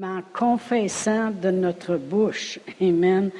[0.00, 3.30] mais en confessant de notre bouche, Amen,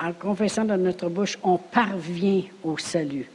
[0.00, 3.28] en confessant de notre bouche, on parvient au salut.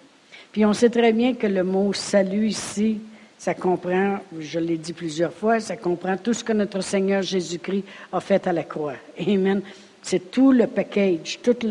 [0.52, 3.00] Puis on sait très bien que le mot salut ici,
[3.38, 7.84] ça comprend, je l'ai dit plusieurs fois, ça comprend tout ce que notre Seigneur Jésus-Christ
[8.12, 8.96] a fait à la croix.
[9.20, 9.62] Amen.
[10.04, 11.66] C'est tout le package, toute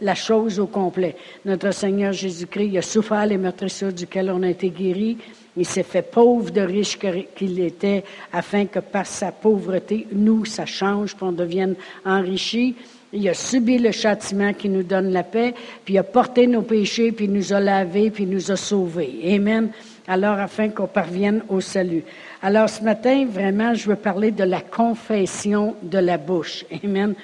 [0.00, 1.16] la chose au complet.
[1.44, 5.18] Notre Seigneur Jésus-Christ, a souffert les meurtrissures duquel on a été guéri.
[5.56, 6.98] Il s'est fait pauvre de riche
[7.34, 11.74] qu'il était, afin que par sa pauvreté, nous, ça change, qu'on devienne
[12.04, 12.76] enrichis.
[13.12, 15.54] Il a subi le châtiment qui nous donne la paix,
[15.84, 18.56] puis il a porté nos péchés, puis il nous a lavés, puis il nous a
[18.56, 19.20] sauvés.
[19.34, 19.70] Amen.
[20.06, 22.02] Alors, afin qu'on parvienne au salut.
[22.42, 26.64] Alors, ce matin, vraiment, je veux parler de la confession de la bouche.
[26.84, 27.14] Amen.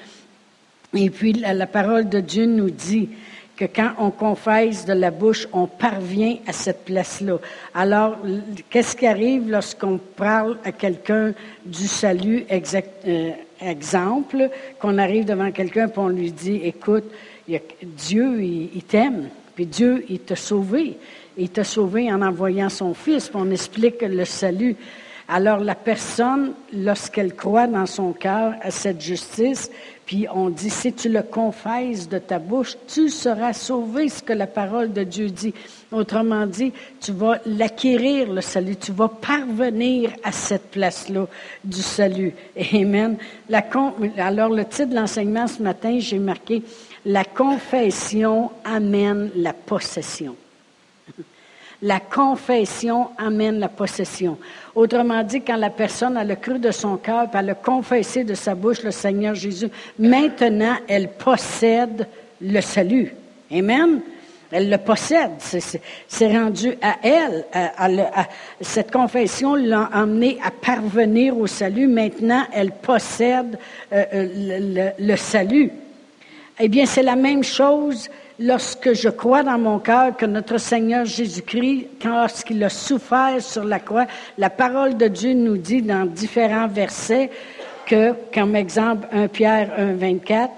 [0.95, 3.09] Et puis, la parole de Dieu nous dit
[3.61, 7.37] que quand on confesse de la bouche, on parvient à cette place-là.
[7.75, 8.17] Alors,
[8.71, 11.35] qu'est-ce qui arrive lorsqu'on parle à quelqu'un
[11.67, 13.31] du salut, euh,
[13.61, 14.49] exemple,
[14.81, 17.05] qu'on arrive devant quelqu'un et on lui dit, écoute,
[17.83, 20.97] Dieu, il, t'aime, puis Dieu, il t'a sauvé.
[21.37, 24.75] Il t'a sauvé en envoyant son Fils, puis on explique le salut.
[25.29, 29.71] Alors la personne, lorsqu'elle croit dans son cœur à cette justice,
[30.11, 34.33] puis on dit, si tu le confesses de ta bouche, tu seras sauvé, ce que
[34.33, 35.55] la parole de Dieu dit.
[35.93, 38.75] Autrement dit, tu vas l'acquérir, le salut.
[38.75, 41.29] Tu vas parvenir à cette place-là
[41.63, 42.35] du salut.
[42.75, 43.19] Amen.
[44.19, 46.65] alors, le titre de l'enseignement ce matin, j'ai marqué,
[47.07, 50.35] la confession amène la possession.
[51.83, 54.37] La confession amène la possession.
[54.75, 58.35] Autrement dit, quand la personne a le cru de son cœur, elle a confessé de
[58.35, 62.07] sa bouche le Seigneur Jésus, maintenant elle possède
[62.41, 63.15] le salut.
[63.51, 64.01] Amen?
[64.53, 65.31] Elle le possède.
[66.09, 67.45] C'est rendu à elle.
[68.61, 71.87] cette confession l'a emmenée à parvenir au salut.
[71.87, 73.59] Maintenant, elle possède
[73.93, 75.71] euh, euh, le, salut.
[76.59, 78.09] Eh bien, c'est la même chose
[78.41, 83.79] lorsque je crois dans mon cœur que notre Seigneur Jésus-Christ, lorsqu'il a souffert sur la
[83.79, 84.07] croix,
[84.39, 87.31] la parole de Dieu nous dit dans différents versets
[87.87, 90.53] que, comme exemple, 1 Pierre 1, 24,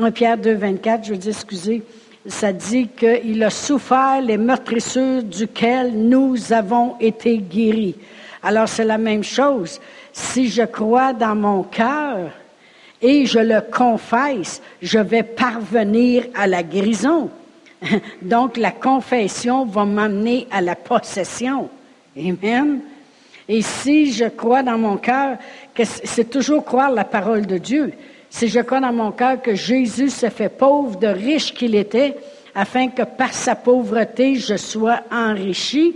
[0.00, 1.82] 1 Pierre 2, 24, je veux dire, excusez,
[2.26, 7.96] ça dit qu'il a souffert les meurtrissures duquel nous avons été guéris.
[8.42, 9.80] Alors c'est la même chose.
[10.12, 12.30] Si je crois dans mon cœur,
[13.02, 17.30] et je le confesse, je vais parvenir à la guérison.
[18.22, 21.68] Donc la confession va m'amener à la possession.
[22.16, 22.80] Amen.
[23.48, 25.36] Et si je crois dans mon cœur,
[25.74, 27.92] que c'est toujours croire la parole de Dieu.
[28.30, 32.16] Si je crois dans mon cœur que Jésus se fait pauvre de riche qu'il était,
[32.54, 35.94] afin que par sa pauvreté je sois enrichi,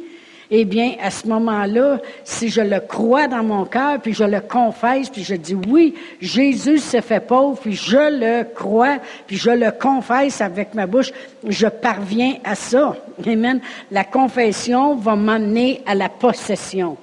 [0.50, 4.40] eh bien, à ce moment-là, si je le crois dans mon cœur, puis je le
[4.40, 9.50] confesse, puis je dis oui, Jésus s'est fait pauvre, puis je le crois, puis je
[9.50, 11.12] le confesse avec ma bouche,
[11.46, 12.96] je parviens à ça.
[13.26, 13.60] Amen.
[13.90, 16.96] La confession va m'amener à la possession.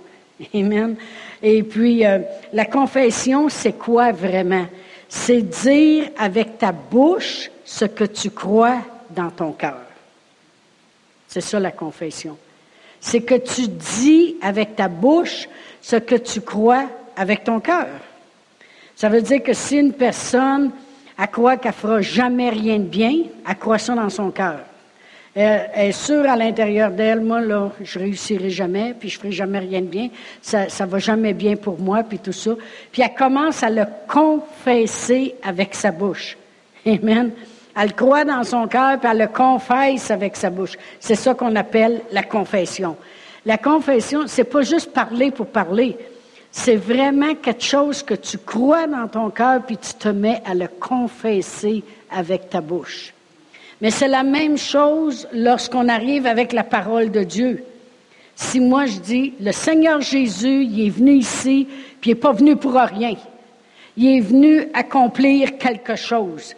[0.54, 0.96] Amen.
[1.44, 2.20] Et puis, euh,
[2.52, 4.66] la confession, c'est quoi vraiment?
[5.08, 8.80] C'est dire avec ta bouche ce que tu crois
[9.12, 9.82] dans ton cœur.
[11.28, 12.38] C'est ça la confession
[13.06, 15.48] c'est que tu dis avec ta bouche
[15.80, 16.86] ce que tu crois
[17.16, 17.86] avec ton cœur.
[18.96, 20.72] Ça veut dire que si une personne
[21.16, 23.14] elle croit qu'elle fera jamais rien de bien,
[23.48, 24.62] elle croit ça dans son cœur.
[25.36, 29.60] Elle, est sûre à l'intérieur d'elle, moi, là, je réussirai jamais, puis je ferai jamais
[29.60, 30.10] rien de bien,
[30.42, 32.56] ça, ça va jamais bien pour moi, puis tout ça.
[32.92, 36.38] Puis elle commence à le confesser avec sa bouche.
[36.88, 37.32] Amen.
[37.78, 40.78] Elle croit dans son cœur, puis elle le confesse avec sa bouche.
[41.00, 42.96] C'est ça qu'on appelle la confession.
[43.46, 45.98] La confession, c'est pas juste parler pour parler.
[46.52, 50.56] C'est vraiment quelque chose que tu crois dans ton cœur, puis tu te mets à
[50.56, 53.14] le confesser avec ta bouche.
[53.82, 57.66] Mais c'est la même chose lorsqu'on arrive avec la parole de Dieu.
[58.36, 61.68] Si moi je dis, le Seigneur Jésus, il est venu ici,
[62.00, 63.16] puis il n'est pas venu pour rien.
[63.98, 66.56] Il est venu accomplir quelque chose.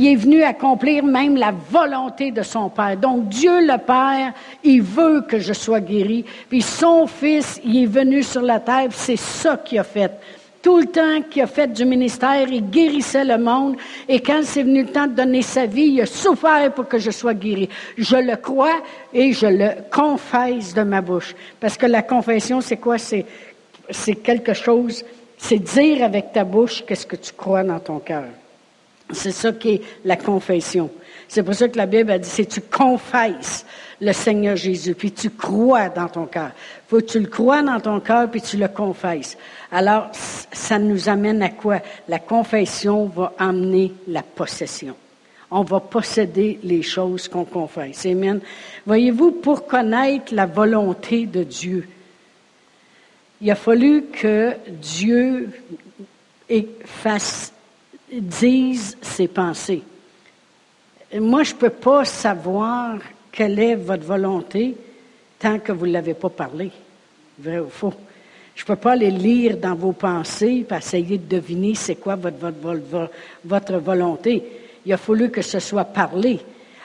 [0.00, 2.96] Il est venu accomplir même la volonté de son Père.
[2.96, 6.24] Donc Dieu le Père, il veut que je sois guéri.
[6.48, 10.12] Puis son Fils, il est venu sur la terre, c'est ça qu'il a fait.
[10.62, 13.74] Tout le temps qu'il a fait du ministère, il guérissait le monde.
[14.08, 16.98] Et quand c'est venu le temps de donner sa vie, il a souffert pour que
[16.98, 17.68] je sois guéri.
[17.96, 18.80] Je le crois
[19.12, 21.34] et je le confesse de ma bouche.
[21.58, 22.98] Parce que la confession, c'est quoi?
[22.98, 23.24] C'est,
[24.22, 25.04] quelque chose,
[25.38, 28.26] c'est dire avec ta bouche qu'est-ce que tu crois dans ton cœur.
[29.10, 30.90] C'est ça qui est la confession.
[31.28, 33.64] C'est pour ça que la Bible a dit, c'est tu confesses
[34.00, 36.52] le Seigneur Jésus, puis tu crois dans ton cœur.
[36.88, 39.36] Faut tu le crois dans ton cœur, puis tu le confesses.
[39.70, 41.80] Alors, ça nous amène à quoi?
[42.08, 44.94] La confession va amener la possession.
[45.50, 48.06] On va posséder les choses qu'on confesse.
[48.06, 48.40] Amen.
[48.86, 51.88] Voyez-vous, pour connaître la volonté de Dieu,
[53.40, 55.50] il a fallu que Dieu
[56.84, 57.52] fasse,
[58.12, 59.82] dise ses pensées.
[61.18, 62.98] Moi, je ne peux pas savoir
[63.32, 64.76] quelle est votre volonté
[65.38, 66.70] tant que vous ne l'avez pas parlé.
[67.38, 67.94] Vrai ou faux?
[68.54, 72.16] Je ne peux pas les lire dans vos pensées et essayer de deviner c'est quoi
[72.16, 73.10] votre, votre,
[73.44, 74.42] votre, volonté.
[74.84, 76.40] Il a fallu que ce soit parlé.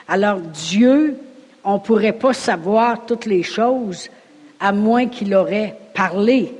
[0.06, 1.16] Alors Dieu,
[1.64, 4.08] on ne pourrait pas savoir toutes les choses
[4.60, 6.52] à moins qu'il aurait parlé.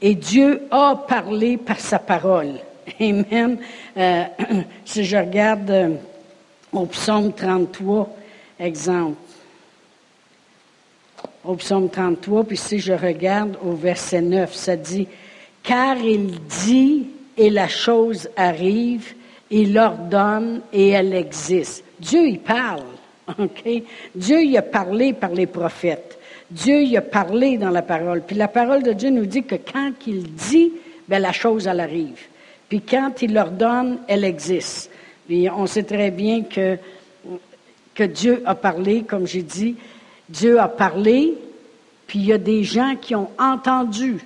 [0.00, 2.54] Et Dieu a parlé par sa parole.
[3.00, 3.58] Amen.
[3.96, 4.24] Euh,
[4.84, 5.90] si je regarde euh,
[6.72, 8.14] au psaume 33,
[8.58, 9.16] exemple.
[11.44, 15.06] Au psaume 33, puis si je regarde au verset 9, ça dit,
[15.62, 19.14] car il dit et la chose arrive,
[19.50, 21.84] il ordonne et elle existe.
[22.00, 22.84] Dieu, il parle.
[23.38, 23.82] OK?
[24.14, 26.18] Dieu, il a parlé par les prophètes.
[26.50, 28.22] Dieu, il a parlé dans la parole.
[28.22, 30.72] Puis la parole de Dieu nous dit que quand il dit,
[31.08, 32.20] ben la chose, elle arrive.
[32.74, 34.90] Puis quand il ordonne, elle existe.
[35.30, 36.76] On sait très bien que,
[38.04, 39.76] Dieu a parlé, comme j'ai dit.
[40.28, 41.34] Dieu a parlé,
[42.08, 44.18] puis il y a des gens qui ont entendu.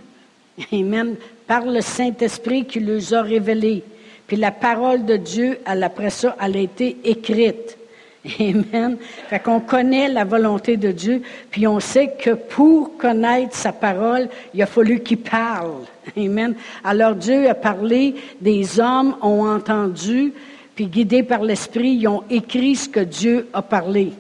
[0.73, 1.17] Amen.
[1.47, 3.85] Par le Saint-Esprit qui les a révélés.
[4.27, 7.77] Puis la parole de Dieu, après ça, elle a été écrite.
[8.41, 8.97] Amen.
[9.29, 14.29] Fait qu'on connaît la volonté de Dieu, puis on sait que pour connaître sa parole,
[14.55, 15.85] il a fallu qu'il parle.
[16.17, 16.55] Amen.
[16.85, 20.33] Alors Dieu a parlé, des hommes ont entendu,
[20.75, 24.13] puis guidés par l'Esprit, ils ont écrit ce que Dieu a parlé.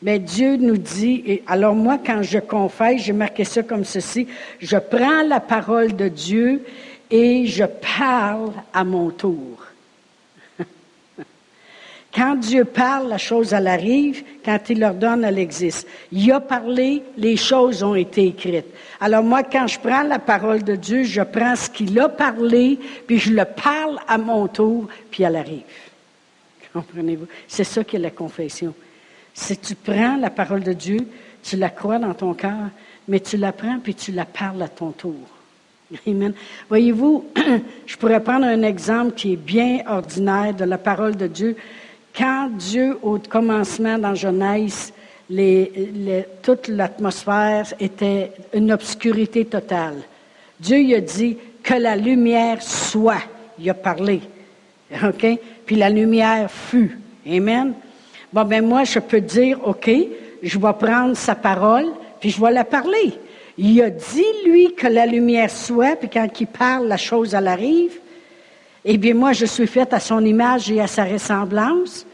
[0.00, 4.28] Mais Dieu nous dit, alors moi, quand je confesse, j'ai marqué ça comme ceci,
[4.60, 6.62] je prends la parole de Dieu
[7.10, 9.67] et je parle à mon tour.
[12.18, 14.24] Quand Dieu parle, la chose, elle arrive.
[14.44, 15.86] Quand il leur donne, elle existe.
[16.10, 18.66] Il a parlé, les choses ont été écrites.
[19.00, 22.76] Alors moi, quand je prends la parole de Dieu, je prends ce qu'il a parlé,
[23.06, 25.62] puis je le parle à mon tour, puis elle arrive.
[26.72, 27.28] Comprenez-vous?
[27.46, 28.74] C'est ça qui est la confession.
[29.32, 30.98] Si tu prends la parole de Dieu,
[31.40, 32.70] tu la crois dans ton cœur,
[33.06, 35.14] mais tu la prends, puis tu la parles à ton tour.
[36.04, 36.34] Amen.
[36.68, 37.26] Voyez-vous,
[37.86, 41.56] je pourrais prendre un exemple qui est bien ordinaire de la parole de Dieu.
[42.16, 44.92] Quand Dieu, au commencement dans Genèse,
[46.42, 50.02] toute l'atmosphère était une obscurité totale.
[50.58, 53.22] Dieu il a dit que la lumière soit.
[53.58, 54.20] Il a parlé.
[55.04, 55.26] OK?
[55.66, 56.98] Puis la lumière fut.
[57.26, 57.74] Amen?
[58.32, 59.90] Bon, ben moi, je peux dire, OK,
[60.42, 61.86] je vais prendre sa parole,
[62.20, 63.12] puis je vais la parler.
[63.56, 67.48] Il a dit, lui, que la lumière soit, puis quand il parle, la chose, elle
[67.48, 67.98] arrive.
[68.84, 72.06] Eh bien, moi, je suis faite à son image et à sa ressemblance.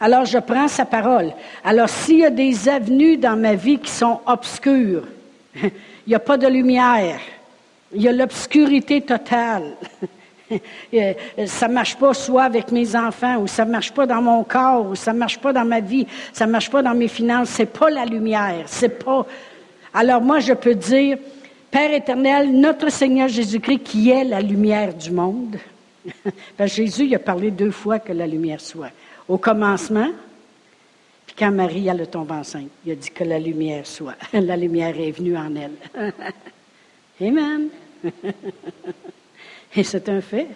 [0.00, 1.32] Alors, je prends sa parole.
[1.64, 5.04] Alors, s'il y a des avenues dans ma vie qui sont obscures,
[5.54, 5.70] il
[6.08, 7.20] n'y a pas de lumière.
[7.94, 9.74] Il y a l'obscurité totale.
[11.46, 14.44] ça ne marche pas soit avec mes enfants, ou ça ne marche pas dans mon
[14.44, 17.08] corps, ou ça ne marche pas dans ma vie, ça ne marche pas dans mes
[17.08, 17.50] finances.
[17.50, 18.64] C'est pas la lumière.
[18.66, 19.26] C'est pas.
[19.94, 21.18] Alors moi, je peux dire,
[21.70, 25.56] Père éternel, notre Seigneur Jésus-Christ, qui est la lumière du monde,
[26.66, 28.90] Jésus il a parlé deux fois que la lumière soit.
[29.28, 30.10] Au commencement,
[31.26, 34.16] puis quand Marie elle tombe enceinte, il a dit que la lumière soit.
[34.32, 35.72] La lumière est venue en elle.
[37.20, 37.68] Amen.
[39.76, 40.48] Et c'est un fait.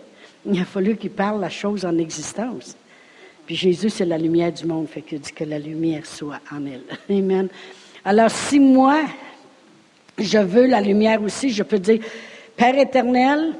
[0.45, 2.77] Il a fallu qu'il parle la chose en existence.
[3.47, 6.65] Puis Jésus, c'est la lumière du monde, fait qu'il dit que la lumière soit en
[6.67, 6.83] elle.
[7.09, 7.49] Amen.
[8.05, 9.03] Alors, si moi,
[10.19, 12.01] je veux la lumière aussi, je peux dire,
[12.57, 13.55] Père éternel,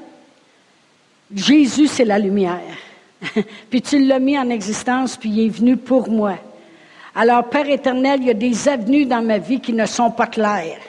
[1.33, 2.77] Jésus, c'est la lumière.
[3.69, 6.37] puis tu l'as mis en existence, puis il est venu pour moi.
[7.15, 10.27] Alors, Père éternel, il y a des avenues dans ma vie qui ne sont pas
[10.27, 10.79] claires.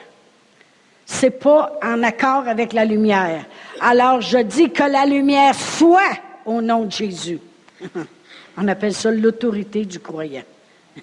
[1.05, 3.45] C'est pas en accord avec la lumière.
[3.81, 7.39] Alors, je dis que la lumière soit au nom de Jésus.
[8.57, 10.43] On appelle ça l'autorité du croyant.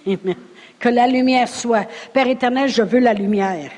[0.78, 1.88] Que la lumière soit.
[2.12, 3.70] Père éternel, je veux la lumière.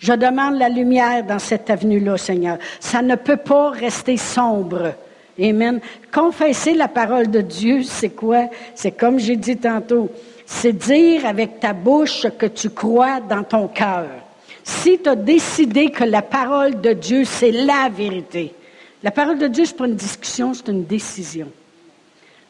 [0.00, 2.56] Je demande la lumière dans cette avenue-là, Seigneur.
[2.80, 4.94] Ça ne peut pas rester sombre.
[5.38, 5.80] Amen.
[6.10, 8.48] Confesser la parole de Dieu, c'est quoi?
[8.74, 10.10] C'est comme j'ai dit tantôt,
[10.46, 14.06] c'est dire avec ta bouche que tu crois dans ton cœur.
[14.64, 18.54] Si tu as décidé que la parole de Dieu, c'est la vérité,
[19.02, 21.48] la parole de Dieu, ce n'est pas une discussion, c'est une décision.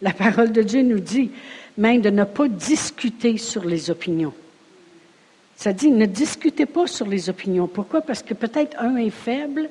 [0.02, 1.30] La parole de Dieu nous dit
[1.76, 4.32] même de ne pas discuter sur les opinions.
[5.60, 7.66] Ça dit, ne discutez pas sur les opinions.
[7.66, 8.00] Pourquoi?
[8.00, 9.68] Parce que peut-être un est faible,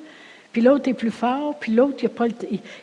[0.52, 2.04] puis l'autre est plus fort, puis l'autre,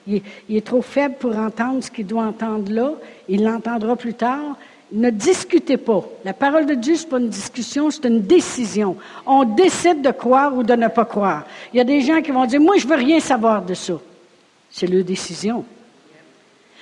[0.05, 2.91] il, est trop faible pour entendre ce qu'il doit entendre là.
[3.29, 4.57] Il l'entendra plus tard.
[4.91, 6.03] Ne discutez pas.
[6.25, 8.97] La parole de Dieu, ce n'est pas une discussion, c'est une décision.
[9.25, 11.45] On décide de croire ou de ne pas croire.
[11.73, 13.93] Il y a des gens qui vont dire, moi, je veux rien savoir de ça.
[14.69, 15.63] C'est leur décision.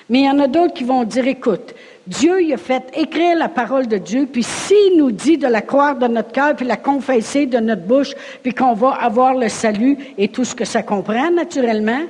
[0.09, 1.75] Mais il y en a d'autres qui vont dire, écoute,
[2.07, 5.61] Dieu il a fait écrire la parole de Dieu, puis s'il nous dit de la
[5.61, 9.49] croire de notre cœur, puis la confesser de notre bouche, puis qu'on va avoir le
[9.49, 12.01] salut et tout ce que ça comprend naturellement,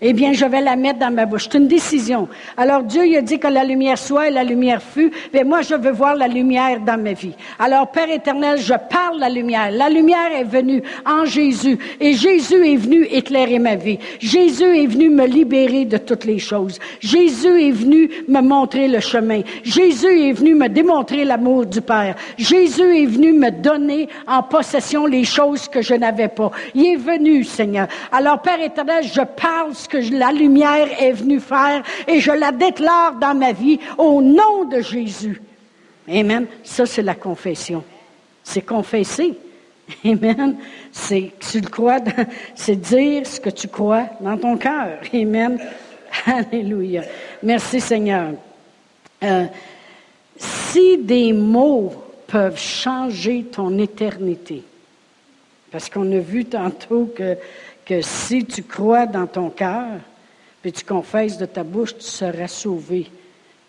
[0.00, 1.48] eh bien, je vais la mettre dans ma bouche.
[1.50, 2.28] C'est une décision.
[2.56, 5.10] Alors, Dieu, il a dit que la lumière soit et la lumière fut.
[5.32, 7.34] Mais moi, je veux voir la lumière dans ma vie.
[7.58, 9.70] Alors, Père éternel, je parle la lumière.
[9.70, 11.78] La lumière est venue en Jésus.
[11.98, 13.98] Et Jésus est venu éclairer ma vie.
[14.20, 16.78] Jésus est venu me libérer de toutes les choses.
[17.00, 19.40] Jésus est venu me montrer le chemin.
[19.64, 22.16] Jésus est venu me démontrer l'amour du Père.
[22.36, 26.50] Jésus est venu me donner en possession les choses que je n'avais pas.
[26.74, 27.88] Il est venu, Seigneur.
[28.12, 33.14] Alors, Père éternel, je parle que la lumière est venue faire et je la déclare
[33.14, 35.40] dans ma vie au nom de Jésus.
[36.08, 36.46] Amen.
[36.62, 37.82] Ça, c'est la confession.
[38.42, 39.34] C'est confesser.
[40.04, 40.56] Amen.
[40.92, 44.98] C'est, c'est dire ce que tu crois dans ton cœur.
[45.12, 45.58] Amen.
[46.26, 47.02] Alléluia.
[47.42, 48.32] Merci Seigneur.
[49.22, 49.44] Euh,
[50.36, 51.92] si des mots
[52.26, 54.62] peuvent changer ton éternité,
[55.70, 57.36] parce qu'on a vu tantôt que
[57.86, 60.00] que si tu crois dans ton cœur,
[60.60, 63.06] puis tu confesses de ta bouche, tu seras sauvé.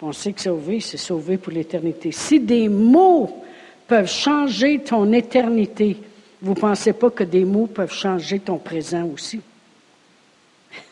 [0.02, 2.12] On sait que sauvé, c'est sauvé pour l'éternité.
[2.12, 3.44] Si des mots
[3.88, 5.98] peuvent changer ton éternité,
[6.42, 9.40] vous ne pensez pas que des mots peuvent changer ton présent aussi?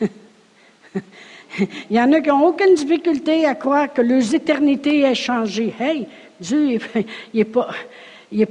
[1.90, 5.74] Il y en a qui n'ont aucune difficulté à croire que leurs éternités aient changé.
[5.78, 6.06] Hey,
[6.40, 7.70] Dieu, il n'est pas,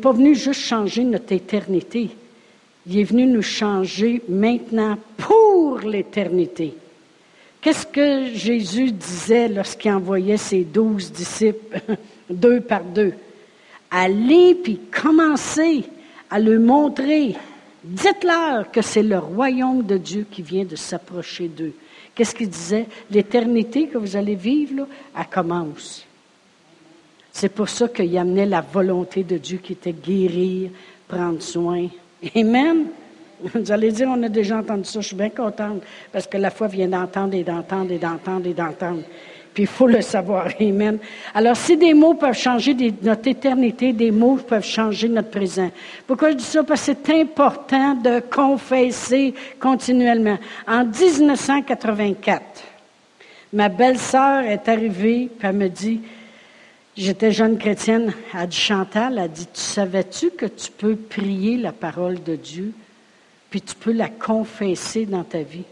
[0.02, 2.10] pas venu juste changer notre éternité.
[2.88, 6.76] Il est venu nous changer maintenant pour l'éternité.
[7.62, 11.82] Qu'est-ce que Jésus disait lorsqu'il envoyait ses douze disciples,
[12.30, 13.14] deux par deux?
[13.90, 15.84] Allez puis commencez
[16.30, 17.36] à leur montrer.
[17.84, 21.74] Dites-leur que c'est le royaume de Dieu qui vient de s'approcher d'eux.
[22.14, 22.86] Qu'est-ce qu'il disait?
[23.10, 24.88] L'éternité que vous allez vivre, là,
[25.18, 26.06] elle commence.
[27.32, 30.70] C'est pour ça qu'il amenait la volonté de Dieu qui était guérir,
[31.08, 31.88] prendre soin,
[32.34, 32.88] Amen.
[33.42, 36.50] Vous allez dire, on a déjà entendu ça, je suis bien contente, parce que la
[36.50, 39.02] foi vient d'entendre et d'entendre et d'entendre et d'entendre.
[39.54, 40.48] Puis il faut le savoir.
[40.60, 40.98] Amen.
[41.34, 45.70] Alors, si des mots peuvent changer notre éternité, des mots peuvent changer notre présent.
[46.08, 46.64] Pourquoi je dis ça?
[46.64, 50.38] Parce que c'est important de confesser continuellement.
[50.68, 52.42] En 1984,
[53.54, 56.02] ma belle-sœur est arrivée, puis elle me dit,
[56.98, 61.74] J'étais jeune chrétienne, elle dit Chantal, elle dit, tu savais-tu que tu peux prier la
[61.74, 62.72] parole de Dieu,
[63.50, 65.66] puis tu peux la confesser dans ta vie?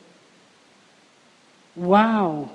[1.77, 2.50] Wow!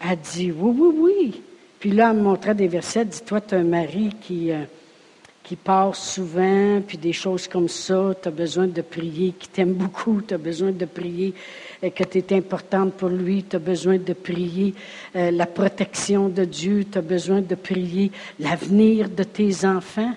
[0.00, 1.42] Elle dit, oui, oui, oui.
[1.78, 4.50] Puis là, elle me montrait des versets, elle dit, toi, tu as un mari qui...
[4.50, 4.64] Euh,
[5.46, 9.74] qui passe souvent, puis des choses comme ça, tu as besoin de prier, qui t'aime
[9.74, 11.34] beaucoup, tu as besoin de prier,
[11.82, 14.74] et que tu es importante pour lui, tu as besoin de prier
[15.14, 20.12] euh, la protection de Dieu, tu as besoin de prier l'avenir de tes enfants.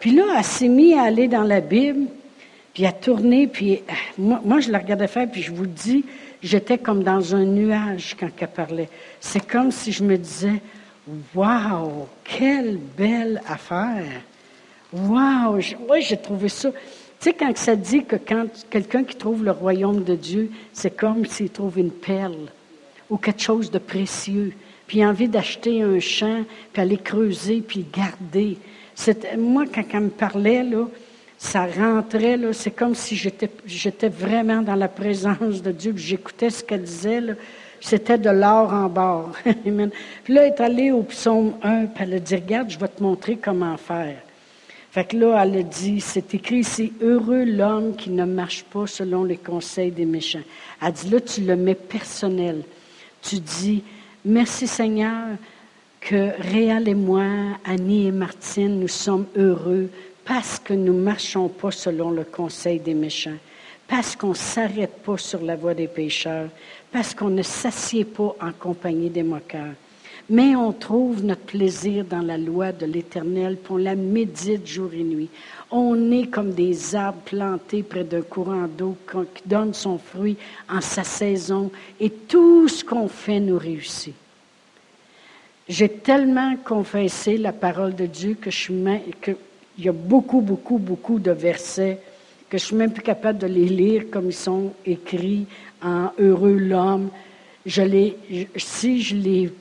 [0.00, 2.06] Puis là, elle s'est mise à aller dans la Bible,
[2.74, 6.04] puis à tourner, puis euh, moi, moi, je la regardais faire, puis je vous dis,
[6.42, 8.88] j'étais comme dans un nuage quand elle parlait.
[9.20, 10.60] C'est comme si je me disais,
[11.34, 14.22] Wow, quelle belle affaire!
[14.92, 15.58] Wow!
[15.86, 16.70] Moi, j'ai trouvé ça.
[17.20, 18.16] Tu sais, quand ça dit que
[18.70, 22.46] quelqu'un qui trouve le royaume de Dieu, c'est comme s'il trouve une perle
[23.10, 24.52] ou quelque chose de précieux,
[24.86, 28.56] puis a envie d'acheter un champ, puis aller creuser, puis garder.
[29.36, 30.64] Moi, quand elle me parlait,
[31.38, 36.62] ça rentrait, c'est comme si j'étais, vraiment dans la présence de Dieu, puis j'écoutais ce
[36.62, 37.20] qu'elle disait.
[37.80, 39.32] C'était de l'or en bord.
[39.44, 42.88] puis là, elle est allée au psaume 1, puis elle a dit, regarde, je vais
[42.88, 44.16] te montrer comment faire.
[44.90, 48.86] Fait que là, elle a dit, c'est écrit c'est heureux l'homme qui ne marche pas
[48.86, 50.42] selon les conseils des méchants.
[50.82, 52.62] Elle dit, là, tu le mets personnel.
[53.22, 53.82] Tu dis,
[54.24, 55.36] merci Seigneur
[56.00, 57.24] que Réal et moi,
[57.64, 59.90] Annie et Martine, nous sommes heureux
[60.24, 63.38] parce que nous ne marchons pas selon le conseil des méchants,
[63.86, 66.50] parce qu'on ne s'arrête pas sur la voie des pécheurs,
[66.92, 69.74] parce qu'on ne s'assied pas en compagnie des moqueurs
[70.30, 74.90] mais on trouve notre plaisir dans la loi de l'Éternel, puis on la médite jour
[74.92, 75.30] et nuit.
[75.70, 78.96] On est comme des arbres plantés près d'un courant d'eau
[79.34, 80.36] qui donne son fruit
[80.68, 84.14] en sa saison, et tout ce qu'on fait nous réussit.
[85.68, 91.18] J'ai tellement confessé la parole de Dieu que je il y a beaucoup, beaucoup, beaucoup
[91.18, 92.00] de versets
[92.48, 95.46] que je suis même plus capable de les lire comme ils sont écrits
[95.82, 97.10] en heureux l'homme.
[97.66, 98.16] Je les,
[98.56, 99.52] si je les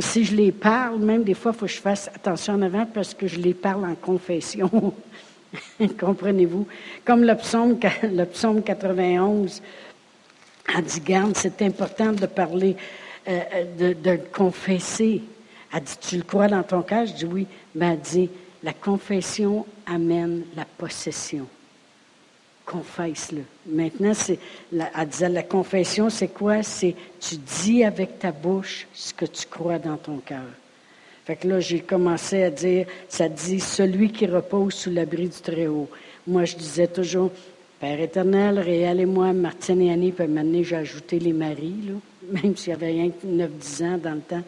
[0.00, 2.86] si je les parle, même des fois, il faut que je fasse attention en avant
[2.86, 4.92] parce que je les parle en confession.
[6.00, 6.66] Comprenez-vous?
[7.04, 9.62] Comme le psaume, le psaume 91
[10.74, 12.76] a dit, garde, c'est important de parler,
[13.28, 13.40] euh,
[13.78, 15.22] de, de, confesser.
[15.72, 17.06] Elle dit, tu le crois dans ton cœur?
[17.06, 17.46] Je dis oui.
[17.74, 18.30] Ben, elle dit,
[18.62, 21.46] la confession amène la possession.
[22.70, 23.44] Confesse-le.
[23.66, 24.38] Maintenant, c'est,
[24.72, 26.62] la, elle disait, la confession, c'est quoi?
[26.62, 30.44] C'est tu dis avec ta bouche ce que tu crois dans ton cœur.
[31.24, 35.40] Fait que là, j'ai commencé à dire, ça dit celui qui repose sous l'abri du
[35.40, 35.88] Très-Haut.
[36.26, 37.30] Moi, je disais toujours,
[37.80, 41.92] Père éternel, Réal et moi, Martine et Annie, puis maintenant, j'ai ajouté les maris,
[42.30, 44.44] même s'il y avait rien que 9-10 ans dans le temps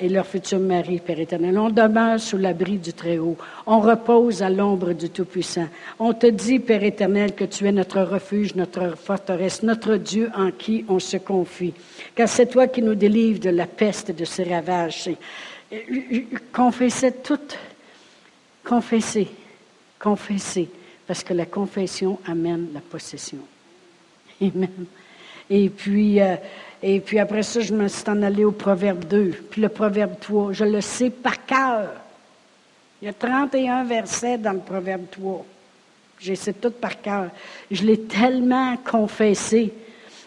[0.00, 1.58] et leur futur mari, Père éternel.
[1.58, 3.36] On demeure sous l'abri du Très-Haut.
[3.66, 5.68] On repose à l'ombre du Tout-Puissant.
[5.98, 10.50] On te dit, Père éternel, que tu es notre refuge, notre forteresse, notre Dieu en
[10.52, 11.74] qui on se confie.
[12.14, 15.10] Car c'est toi qui nous délivres de la peste et de ses ravages.
[16.52, 17.38] Confessez tout.
[18.64, 19.28] Confessez.
[19.98, 20.68] Confessez.
[21.06, 23.38] Parce que la confession amène la possession.
[24.40, 24.86] Amen.
[25.50, 26.36] Et puis, euh,
[26.82, 30.18] et puis après ça, je me suis en allé au Proverbe 2, puis le Proverbe
[30.20, 30.52] 3.
[30.52, 31.88] Je le sais par cœur.
[33.02, 35.44] Il y a 31 versets dans le Proverbe 3.
[36.20, 37.30] J'ai sais tout par cœur.
[37.70, 39.72] Je l'ai tellement confessé.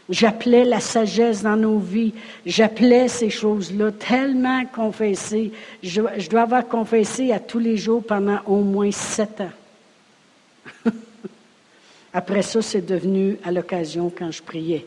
[0.09, 2.13] J'appelais la sagesse dans nos vies.
[2.45, 5.51] J'appelais ces choses-là tellement confessées.
[5.83, 10.91] Je, je, dois avoir confessé à tous les jours pendant au moins sept ans.
[12.13, 14.85] Après ça, c'est devenu à l'occasion quand je priais.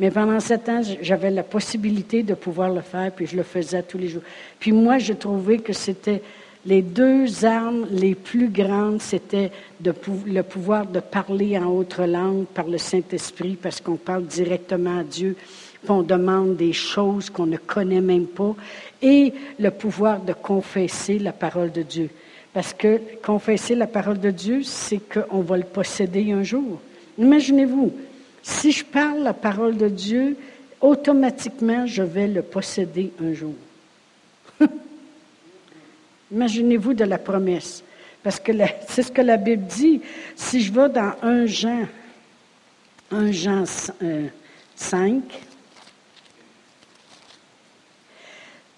[0.00, 3.82] Mais pendant sept ans, j'avais la possibilité de pouvoir le faire, puis je le faisais
[3.82, 4.22] tous les jours.
[4.58, 6.20] Puis moi, je trouvais que c'était
[6.66, 9.52] les deux armes les plus grandes, c'était
[9.84, 15.04] le pouvoir de parler en autre langue par le Saint-Esprit, parce qu'on parle directement à
[15.04, 15.36] Dieu,
[15.82, 18.54] puis on demande des choses qu'on ne connaît même pas,
[19.02, 22.08] et le pouvoir de confesser la parole de Dieu.
[22.52, 26.80] Parce que confesser la parole de Dieu, c'est qu'on va le posséder un jour.
[27.18, 27.92] Imaginez-vous,
[28.44, 30.36] si je parle la parole de Dieu,
[30.82, 33.54] automatiquement, je vais le posséder un jour.
[36.30, 37.82] Imaginez-vous de la promesse.
[38.22, 38.52] Parce que
[38.86, 40.02] c'est ce que la Bible dit.
[40.36, 41.86] Si je vais dans un Jean,
[43.10, 45.20] un Jean 5, euh,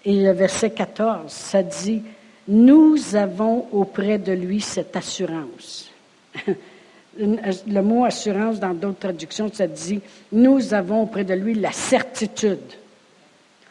[0.05, 2.03] et le verset 14, ça dit,
[2.47, 5.91] nous avons auprès de lui cette assurance.
[7.17, 10.01] le mot assurance dans d'autres traductions, ça dit,
[10.31, 12.59] nous avons auprès de lui la certitude.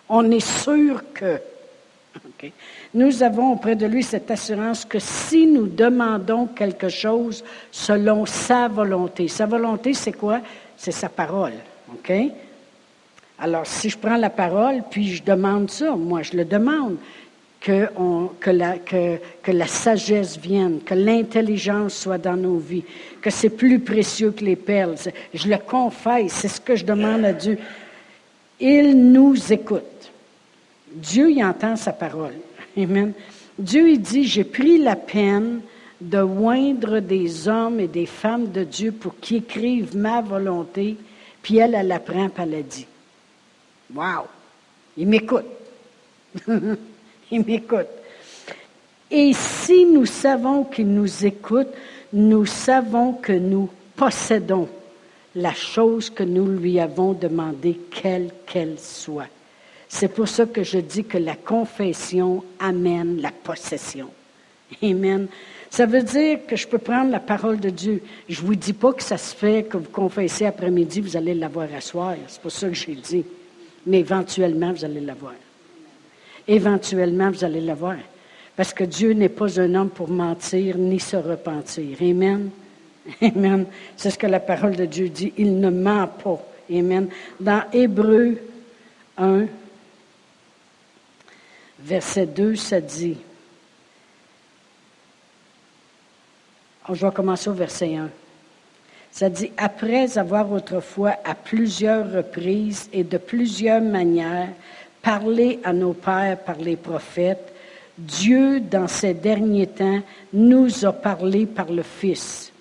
[0.09, 1.41] On est sûr que.
[2.95, 8.69] Nous avons auprès de lui cette assurance que si nous demandons quelque chose selon sa
[8.69, 10.41] volonté, sa volonté, c'est quoi?
[10.79, 11.53] C'est sa parole.
[13.39, 16.97] Alors, si je prends la parole, puis je demande ça, moi, je le demande
[17.67, 18.77] que, la,
[19.49, 22.85] la sagesse vienne, que l'intelligence soit dans nos vies,
[23.21, 24.95] que c'est plus précieux que les perles.
[25.35, 27.59] Je le confesse, c'est ce que je demande à Dieu.
[28.61, 30.13] Il nous écoute.
[30.93, 32.35] Dieu y entend sa parole.
[32.79, 33.13] Amen.
[33.59, 35.61] Dieu il dit, j'ai pris la peine
[36.01, 40.97] de oindre des hommes et des femmes de Dieu pour qu'ils écrivent ma volonté,
[41.43, 42.87] puis elle, elle apprend, puis elle a dit.
[43.93, 44.27] Wow!
[44.97, 45.47] Il m'écoute.
[47.31, 47.87] Il m'écoute.
[49.11, 51.69] Et si nous savons qu'il nous écoute,
[52.12, 54.69] nous savons que nous possédons
[55.35, 59.29] la chose que nous lui avons demandée, quelle qu'elle soit.
[59.89, 64.09] C'est pour ça que je dis que la confession amène la possession.
[64.83, 65.29] Amen.
[65.71, 68.03] Ça veut dire que je peux prendre la parole de Dieu.
[68.29, 71.35] Je ne vous dis pas que ça se fait, que vous confessez après-midi, vous allez
[71.35, 72.15] l'avoir à soir.
[72.27, 73.25] C'est pour ça que j'ai dit.
[73.87, 75.35] Mais éventuellement, vous allez l'avoir.
[76.49, 77.97] Éventuellement, vous allez l'avoir.
[78.55, 81.99] Parce que Dieu n'est pas un homme pour mentir ni se repentir.
[82.01, 82.51] Amen.
[83.21, 83.67] Amen.
[83.97, 85.33] C'est ce que la parole de Dieu dit.
[85.37, 86.41] Il ne ment pas.
[86.71, 87.09] Amen.
[87.39, 88.39] Dans Hébreu
[89.19, 89.47] 1,
[91.81, 93.19] verset 2, ça dit.
[96.89, 98.09] Oh, je vais commencer au verset 1.
[99.11, 104.51] Ça dit, après avoir autrefois à plusieurs reprises et de plusieurs manières
[105.07, 107.55] parlé à nos pères par les prophètes,
[107.97, 110.01] Dieu, dans ces derniers temps,
[110.33, 112.53] nous a parlé par le Fils.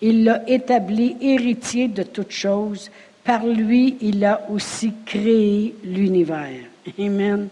[0.00, 2.88] Il l'a établi héritier de toutes choses.
[3.24, 6.60] Par lui, il a aussi créé l'univers.
[7.00, 7.48] Amen.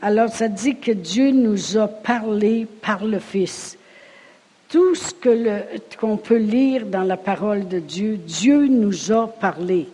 [0.00, 3.76] Alors, ça dit que Dieu nous a parlé par le Fils.
[4.68, 5.12] Tout ce
[5.98, 9.88] qu'on peut lire dans la parole de Dieu, Dieu nous a parlé.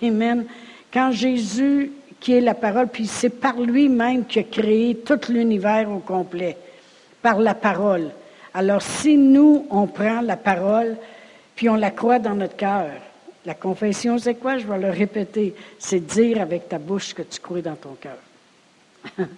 [0.00, 0.44] Amen.
[0.92, 5.90] Quand Jésus, qui est la parole, puis c'est par lui-même qu'il a créé tout l'univers
[5.90, 6.56] au complet,
[7.22, 8.10] par la parole.
[8.54, 10.96] Alors, si nous, on prend la parole,
[11.54, 12.88] puis on la croit dans notre cœur,
[13.44, 14.58] la confession, c'est quoi?
[14.58, 15.54] Je vais le répéter.
[15.78, 18.18] C'est dire avec ta bouche ce que tu crois dans ton cœur.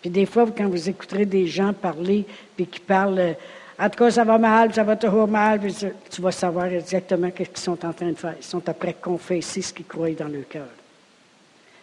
[0.00, 2.26] puis des fois, quand vous écouterez des gens parler,
[2.56, 3.36] puis qui parlent,
[3.78, 5.74] en tout cas, ça va mal, ça va toujours mal, puis
[6.10, 8.34] tu vas savoir exactement ce qu'ils sont en train de faire.
[8.38, 10.68] Ils sont après confesser ce qu'ils croient dans leur cœur.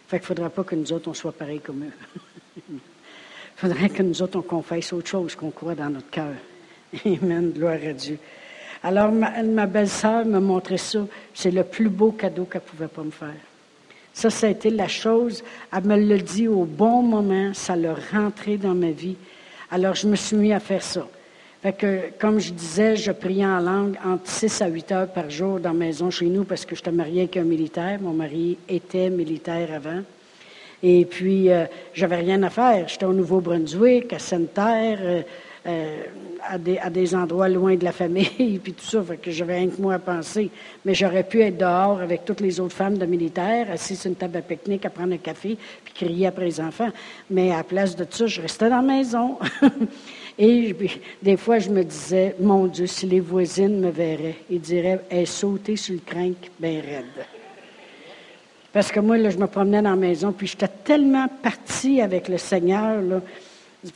[0.08, 2.62] Fait qu'il ne faudra pas que nous autres, on soit pareils comme eux.
[2.68, 2.78] Il
[3.56, 6.34] faudrait que nous autres, on confesse autre chose qu'on croit dans notre cœur.
[7.04, 8.18] Amen, gloire à Dieu.
[8.82, 11.00] Alors, ma, belle-sœur m'a montré ça.
[11.34, 13.34] C'est le plus beau cadeau qu'elle ne pouvait pas me faire.
[14.12, 15.42] Ça, ça a été la chose.
[15.72, 17.52] Elle me l'a dit au bon moment.
[17.52, 19.16] Ça l'a rentré dans ma vie.
[19.72, 21.06] Alors, je me suis mis à faire ça.
[22.20, 25.72] Comme je disais, je priais en langue entre 6 à 8 heures par jour dans
[25.72, 27.98] la maison chez nous parce que je j'étais mariée avec un militaire.
[28.00, 30.02] Mon mari était militaire avant.
[30.82, 32.86] Et puis, euh, j'avais rien à faire.
[32.86, 34.98] J'étais au Nouveau-Brunswick, à Sainte-Terre.
[35.00, 35.22] Euh,
[35.66, 36.02] euh,
[36.48, 39.82] à, des, endroits loin de la famille, puis tout ça, fait que j'avais rien que
[39.82, 40.48] moi à penser.
[40.84, 44.14] Mais j'aurais pu être dehors avec toutes les autres femmes de militaires, assises sur une
[44.14, 46.90] table à pique-nique à prendre un café, puis crier après les enfants.
[47.30, 49.38] Mais à la place de ça, je restais dans la maison.
[50.38, 50.76] Et
[51.22, 55.26] des fois, je me disais, mon Dieu, si les voisines me verraient, ils diraient, elle
[55.26, 57.26] sautait sur le crinque bien raide.
[58.72, 62.28] Parce que moi, là, je me promenais dans la maison, puis j'étais tellement partie avec
[62.28, 63.22] le Seigneur, là,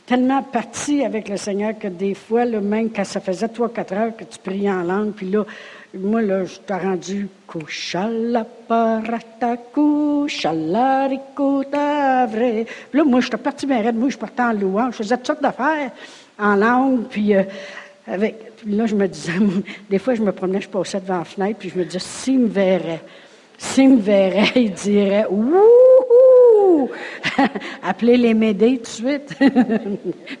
[0.07, 3.93] tellement parti avec le Seigneur que des fois, là, même quand ça faisait trois, quatre
[3.93, 5.45] heures que tu priais en langue, puis là,
[5.93, 7.27] moi, là, je t'ai rendu
[12.27, 12.65] vrai.
[12.89, 13.97] Puis là, moi, je suis parti bien raide.
[13.97, 14.93] Moi, je partais en louange.
[14.93, 15.91] Je faisais toutes sortes d'affaires
[16.41, 17.03] en langue.
[17.09, 17.43] Puis, euh,
[18.07, 19.33] avec, puis là, je me disais,
[19.89, 22.39] des fois, je me promenais, je passais devant la fenêtre, puis je me disais, s'il
[22.39, 23.01] me verrait,
[23.57, 26.89] s'il me verrait, il dirait, Wouhou!
[27.83, 29.35] Appelez les Médés tout de suite.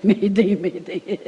[0.03, 1.19] Médés, Médés.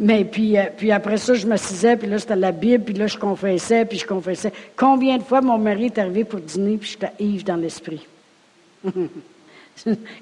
[0.00, 3.06] Mais puis, euh, puis après ça, je m'assisais, puis là, c'était la Bible, puis là,
[3.06, 4.52] je confessais, puis je confessais.
[4.76, 8.06] Combien de fois mon mari est arrivé pour dîner, puis j'étais Yves dans l'esprit?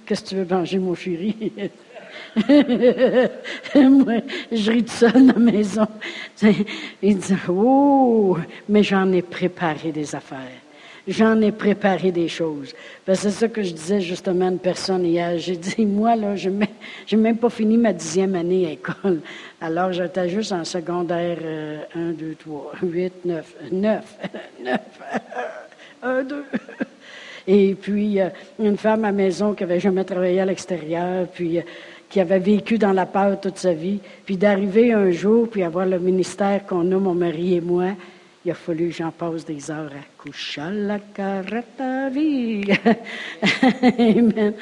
[0.07, 1.53] Qu'est-ce que tu veux manger, mon chéri?
[3.75, 5.87] Moi, je ris tout seul dans la maison.
[7.03, 8.37] Il dit, oh,
[8.69, 10.39] mais j'en ai préparé des affaires.
[11.07, 12.73] J'en ai préparé des choses.
[13.05, 15.37] Ben, c'est ça que je disais justement à une personne hier.
[15.37, 16.69] J'ai dit, moi, je n'ai
[17.17, 19.21] même pas fini ma dixième année à l'école.
[19.61, 21.39] Alors, j'étais juste en secondaire
[21.95, 24.05] 1, 2, 3, 8, 9, 9,
[24.63, 24.81] 9,
[26.03, 26.45] 1, 2.
[27.47, 28.29] Et puis, euh,
[28.61, 31.61] une femme à la maison qui n'avait jamais travaillé à l'extérieur, euh,
[32.13, 35.87] qui avait vécu dans la peur toute sa vie, puis d'arriver un jour, puis avoir
[35.87, 37.87] le ministère qu'on a, mon mari et moi,
[38.45, 40.99] il a fallu que j'en passe des heures à coucher la
[42.11, 42.65] vie.
[43.99, 44.53] Amen.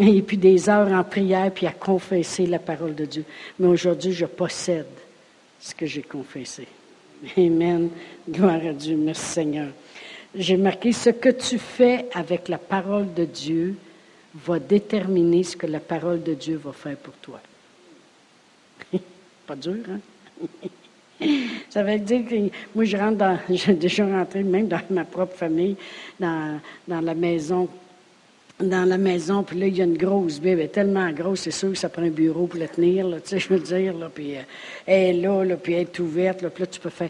[0.00, 3.24] Et puis des heures en prière, puis à confesser la parole de Dieu.
[3.58, 4.86] Mais aujourd'hui, je possède
[5.58, 6.68] ce que j'ai confessé.
[7.36, 7.88] Amen.
[8.30, 8.96] Gloire à Dieu.
[8.96, 9.68] Merci Seigneur.
[10.36, 13.74] J'ai marqué ce que tu fais avec la parole de Dieu
[14.34, 17.40] va déterminer ce que la parole de Dieu va faire pour toi.
[19.46, 20.00] Pas dur, hein?
[21.70, 22.34] Ça veut dire que
[22.74, 25.76] moi, je rentre dans, j'ai déjà rentré même dans ma propre famille,
[26.18, 27.68] dans, dans la maison
[28.60, 31.40] dans la maison, puis là, il y a une grosse Bible, elle est tellement grosse,
[31.40, 33.96] c'est sûr que ça prend un bureau pour la tenir, tu sais, je veux dire,
[33.96, 34.42] là, puis euh,
[34.86, 37.08] elle est là, là, puis elle est ouverte, là, puis là, tu peux faire,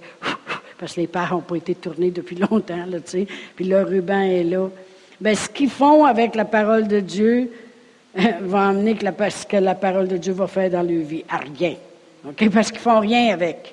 [0.79, 3.83] parce que les parts n'ont pas été tournés depuis longtemps, là, tu sais, puis le
[3.83, 4.71] ruban est là.
[5.23, 7.53] Bien, ce qu'ils font avec la parole de Dieu
[8.41, 11.25] va amener que la, ce que la parole de Dieu va faire dans leur vie.
[11.29, 11.77] À rien.
[12.53, 13.73] Parce qu'ils font rien avec.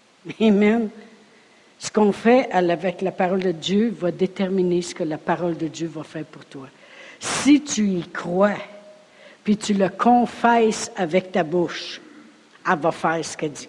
[0.40, 0.88] Amen.
[1.78, 5.68] Ce qu'on fait avec la parole de Dieu va déterminer ce que la parole de
[5.68, 6.66] Dieu va faire pour toi.
[7.20, 8.58] Si tu y crois,
[9.44, 12.00] puis tu le confesses avec ta bouche,
[12.68, 13.68] elle va faire ce qu'elle dit.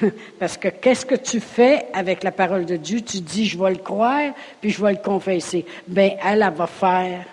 [0.38, 3.00] Parce que qu'est-ce que tu fais avec la parole de Dieu?
[3.00, 5.64] Tu dis, je vais le croire, puis je vais le confesser.
[5.86, 7.24] Bien, elle, elle va faire.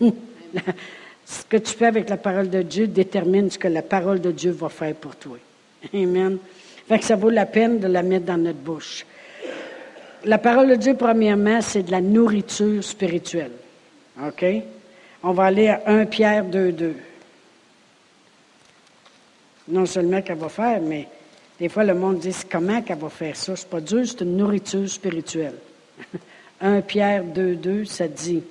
[0.00, 4.32] ce que tu fais avec la parole de Dieu détermine ce que la parole de
[4.32, 5.38] Dieu va faire pour toi.
[5.94, 6.38] Amen.
[6.88, 9.06] Fait que ça vaut la peine de la mettre dans notre bouche.
[10.24, 13.52] La parole de Dieu, premièrement, c'est de la nourriture spirituelle.
[14.24, 14.44] OK?
[15.24, 16.94] On va aller à 1 Pierre 2, 2.
[19.68, 21.08] Non seulement qu'elle va faire, mais
[21.62, 23.54] des fois, le monde dit comment qu'elle va faire ça?
[23.54, 25.54] C'est pas dur, c'est une nourriture spirituelle.
[26.60, 28.42] 1 Pierre 2, 2, ça dit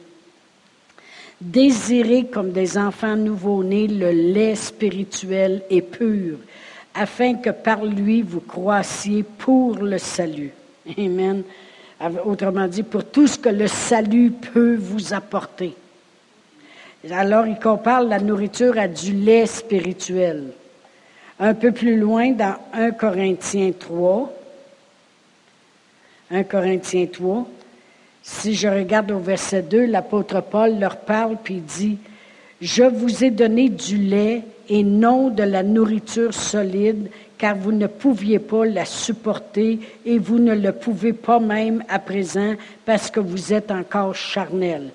[1.41, 6.38] Désirez comme des enfants nouveau-nés le lait spirituel et pur,
[6.95, 10.54] afin que par lui vous croissiez pour le salut.
[10.97, 11.43] Amen.
[12.24, 15.74] Autrement dit, pour tout ce que le salut peut vous apporter.
[17.10, 20.54] Alors, il compare la nourriture à du lait spirituel.
[21.44, 24.32] Un peu plus loin, dans 1 Corinthiens 3,
[26.30, 27.48] 1 Corinthiens 3,
[28.22, 31.98] si je regarde au verset 2, l'apôtre Paul leur parle puis dit,
[32.62, 37.88] Je vous ai donné du lait et non de la nourriture solide, car vous ne
[37.88, 42.54] pouviez pas la supporter et vous ne le pouvez pas même à présent
[42.86, 44.92] parce que vous êtes encore charnel.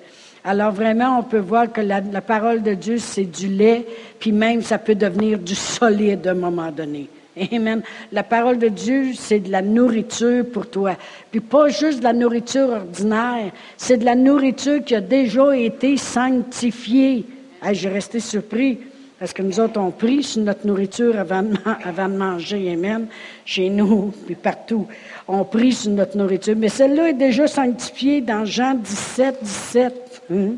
[0.48, 3.84] Alors vraiment, on peut voir que la, parole de Dieu, c'est du lait,
[4.20, 7.08] puis même ça peut devenir du solide à un moment donné.
[7.52, 7.82] Amen.
[8.12, 10.94] La parole de Dieu, c'est de la nourriture pour toi.
[11.32, 15.96] Puis pas juste de la nourriture ordinaire, c'est de la nourriture qui a déjà été
[15.96, 17.24] sanctifiée.
[17.72, 18.78] J'ai resté surpris
[19.18, 22.70] parce que nous autres, on prie sur notre nourriture avant de, avant de manger.
[22.72, 23.06] Amen.
[23.46, 24.86] Chez nous, puis partout.
[25.26, 26.54] On prie sur notre nourriture.
[26.56, 30.22] Mais celle-là est déjà sanctifiée dans Jean 17, 17.
[30.30, 30.48] Hein?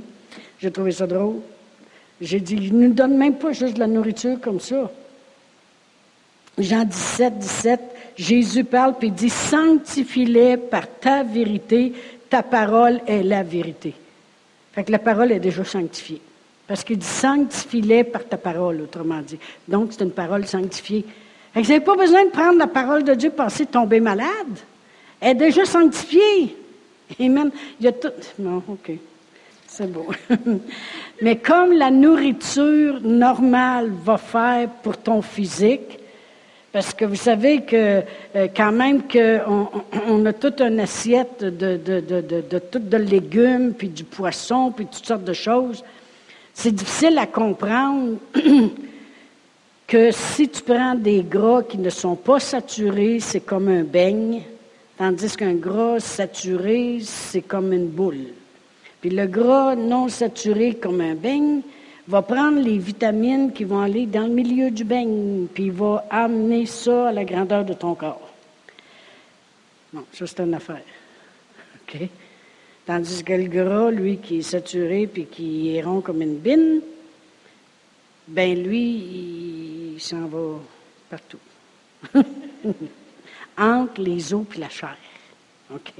[0.60, 1.36] J'ai trouvé ça drôle.
[2.20, 4.90] J'ai dit, il ne nous donne même pas juste de la nourriture comme ça.
[6.58, 7.80] Jean 17, 17,
[8.16, 11.92] Jésus parle puis dit Sanctifie-les par ta vérité,
[12.28, 13.94] ta parole est la vérité.
[14.72, 16.20] Fait que la parole est déjà sanctifiée.
[16.68, 19.38] Parce qu'il dit Sanctifie-les par ta parole, autrement dit.
[19.66, 21.04] Donc, c'est une parole sanctifiée.
[21.54, 24.58] Vous n'avez pas besoin de prendre la parole de Dieu et penser tomber malade.
[25.18, 26.54] Elle est déjà sanctifiée.
[27.18, 27.50] Amen.
[27.80, 28.12] Il y a tout.
[28.38, 28.92] Non, OK.
[29.66, 30.08] C'est beau.
[31.22, 35.98] Mais comme la nourriture normale va faire pour ton physique,
[36.70, 38.02] parce que vous savez que
[38.36, 39.68] euh, quand même qu'on
[40.06, 44.86] on a toute une assiette de, de, de, de, de légumes, puis du poisson, puis
[44.86, 45.82] toutes sortes de choses.
[46.60, 48.16] C'est difficile à comprendre
[49.86, 54.42] que si tu prends des gras qui ne sont pas saturés, c'est comme un beigne,
[54.96, 58.32] tandis qu'un gras saturé, c'est comme une boule.
[59.00, 61.60] Puis le gras non saturé comme un beigne,
[62.08, 66.06] va prendre les vitamines qui vont aller dans le milieu du beigne, puis il va
[66.10, 68.32] amener ça à la grandeur de ton corps.
[69.92, 70.82] Non, ça c'est une affaire.
[72.88, 76.80] Tandis que le gras, lui, qui est saturé puis qui est rond comme une bine,
[78.26, 80.58] ben lui, il s'en va
[81.10, 81.38] partout.
[83.58, 84.96] Entre les os et la chair.
[85.70, 85.92] OK?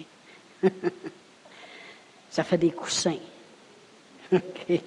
[2.30, 3.20] ça fait des coussins.
[4.32, 4.80] OK?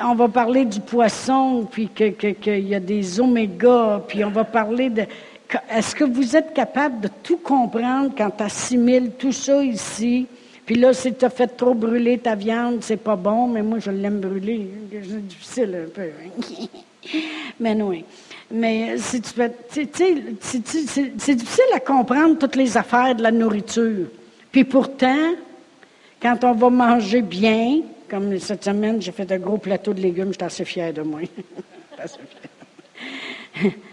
[0.00, 4.90] on va parler du poisson, puis qu'il y a des omégas, puis on va parler
[4.90, 5.04] de...
[5.70, 10.26] Est-ce que vous êtes capable de tout comprendre quand tu assimiles tout ça ici?
[10.64, 13.78] Puis là, si tu as fait trop brûler ta viande, c'est pas bon, mais moi,
[13.78, 14.68] je l'aime brûler.
[14.90, 16.10] C'est difficile un peu.
[17.60, 17.92] mais non.
[18.50, 19.52] Mais si tu fais.
[19.70, 24.08] C'est difficile à comprendre toutes les affaires de la nourriture.
[24.50, 25.34] Puis pourtant,
[26.20, 30.32] quand on va manger bien, comme cette semaine, j'ai fait un gros plateau de légumes,
[30.32, 31.20] j'étais assez fière de moi.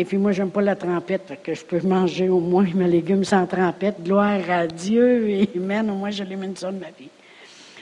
[0.00, 2.86] Et puis moi, j'aime pas la trempette, fait que je peux manger au moins mes
[2.86, 4.00] légumes sans trempette.
[4.00, 7.08] Gloire à Dieu, et Amen, au moins je l'élimine ça de ma vie.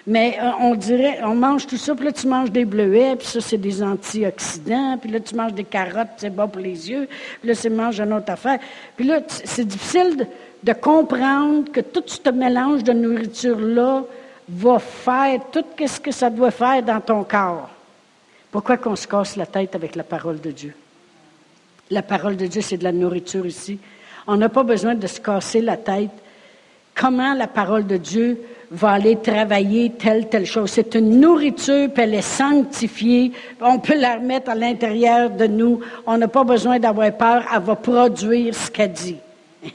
[0.06, 3.26] Mais euh, on dirait, on mange tout ça, puis là tu manges des bleuets, puis
[3.26, 7.06] ça c'est des antioxydants, puis là tu manges des carottes, c'est bon pour les yeux,
[7.40, 8.60] puis là tu manges une autre affaire.
[8.96, 10.26] Puis là, c'est difficile de,
[10.62, 14.04] de comprendre que tout ce mélange de nourriture-là,
[14.48, 17.68] va faire tout ce que ça doit faire dans ton corps.
[18.50, 20.74] Pourquoi qu'on se casse la tête avec la parole de Dieu?
[21.90, 23.78] La parole de Dieu, c'est de la nourriture ici.
[24.26, 26.10] On n'a pas besoin de se casser la tête.
[26.94, 30.70] Comment la parole de Dieu va aller travailler telle, telle chose?
[30.70, 33.32] C'est une nourriture, puis elle est sanctifiée.
[33.60, 35.80] On peut la remettre à l'intérieur de nous.
[36.06, 37.44] On n'a pas besoin d'avoir peur.
[37.54, 39.18] Elle va produire ce qu'elle dit.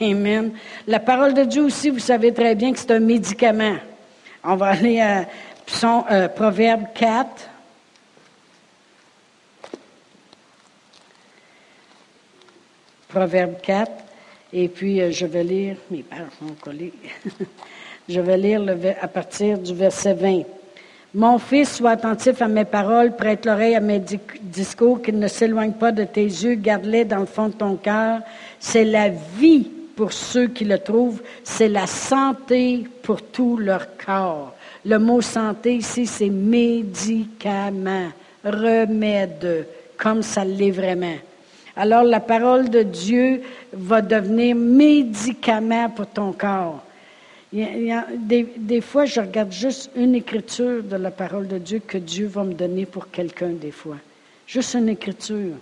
[0.01, 0.51] Amen.
[0.87, 3.75] La parole de Dieu aussi, vous savez très bien que c'est un médicament.
[4.43, 5.25] On va aller à
[6.11, 7.50] euh, Proverbe 4.
[13.11, 13.91] Proverbe 4.
[14.53, 16.93] Et puis, euh, je vais lire, mes pères sont collés.
[18.09, 18.63] je vais lire
[19.01, 20.43] à partir du verset 20.
[21.13, 24.01] Mon fils, sois attentif à mes paroles, prête l'oreille à mes
[24.41, 28.21] discours, qu'ils ne s'éloignent pas de tes yeux, garde-les dans le fond de ton cœur.
[28.59, 34.55] C'est la vie pour ceux qui le trouvent, c'est la santé pour tout leur corps.
[34.85, 38.07] Le mot santé ici, c'est médicament,
[38.45, 41.17] remède, comme ça l'est vraiment.
[41.75, 46.83] Alors la parole de Dieu va devenir médicament pour ton corps.
[47.51, 52.27] des, des, fois, je regarde juste une écriture de la parole de Dieu que Dieu
[52.27, 53.97] va me donner pour quelqu'un, des fois.
[54.47, 55.55] Juste une écriture.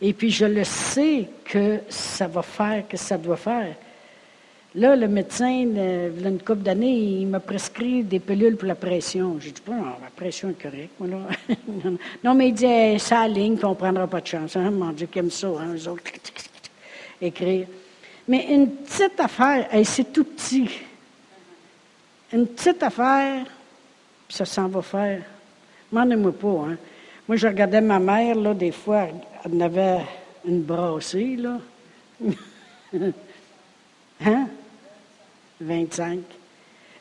[0.00, 3.74] Et puis, je le sais que ça va faire, que ça doit faire.
[4.78, 8.76] Là, le médecin, il a une couple d'années, il m'a prescrit des pilules pour la
[8.76, 9.36] pression.
[9.40, 11.56] J'ai dit, bon, la pression est correcte, moi, là.
[12.22, 14.54] non, mais il dit, ça ligne, puis on ne prendra pas de chance.
[14.54, 14.70] Hein?
[14.70, 16.04] Mon Dieu, qui aime ça, hein, eux autres,
[17.20, 17.66] écrire.
[18.28, 20.70] Mais une petite affaire, c'est tout petit.
[22.32, 23.46] Une petite affaire,
[24.28, 25.22] puis ça s'en va faire.
[25.90, 26.76] Demandez-moi pas, hein.
[27.26, 29.08] Moi, je regardais ma mère, là, des fois,
[29.44, 30.02] elle avait
[30.46, 31.58] une brassée, là.
[34.24, 34.46] hein?
[35.60, 36.18] 25.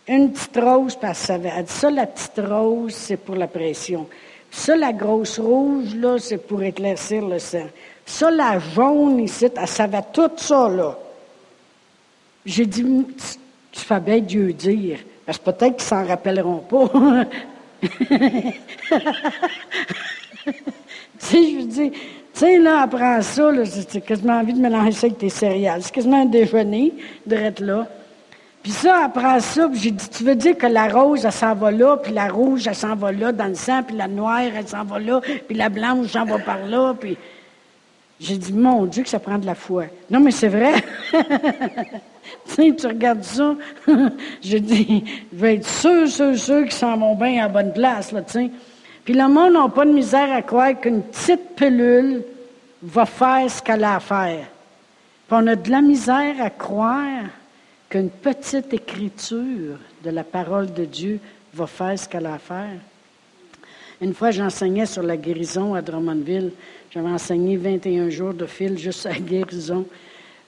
[0.07, 1.53] Une petite rose, parce qu'elle savait.
[1.55, 4.07] Elle dit ça, la petite rose, c'est pour la pression.
[4.49, 7.67] Ça, la grosse rouge, là, c'est pour éclaircir le sang.
[8.05, 10.97] Ça, la jaune ici, elle savait tout ça, là.
[12.45, 12.83] J'ai dit,
[13.71, 14.99] tu, fais bien Dieu dire.
[15.25, 16.89] Parce que peut-être qu'ils s'en rappelleront pas.
[17.81, 17.89] tu
[21.19, 21.99] sais, je dis, tu
[22.33, 23.51] sais, là, après ça,
[23.91, 25.83] j'ai quasiment envie de mélanger ça avec tes céréales.
[25.83, 26.93] C'est quasiment un déjeuner,
[27.25, 27.85] d'être là.
[28.67, 31.71] Puis ça, après ça, j'ai dit, tu veux dire que la rose, elle s'en va
[31.71, 34.67] là, puis la rouge, elle s'en va là dans le sang, puis la noire, elle
[34.67, 37.17] s'en va là, puis la blanche, j'en va par là, puis...
[38.19, 39.85] J'ai dit, mon Dieu, que ça prend de la foi.
[40.09, 40.83] Non, mais c'est vrai.
[42.57, 43.55] tu tu regardes ça.
[44.41, 48.11] J'ai dit, je vais être sûr, sûr, sûr qu'ils s'en vont bien à bonne place,
[48.11, 52.21] là, Puis le monde n'a pas de misère à croire qu'une petite pilule
[52.83, 54.45] va faire ce qu'elle a à faire.
[55.25, 57.23] Puis on a de la misère à croire
[57.89, 61.19] qu'une petite écriture de la parole de Dieu
[61.53, 62.79] va faire ce qu'elle a à faire.
[64.01, 66.51] Une fois, j'enseignais sur la guérison à Drummondville.
[66.91, 69.85] J'avais enseigné 21 jours de fil juste à la guérison.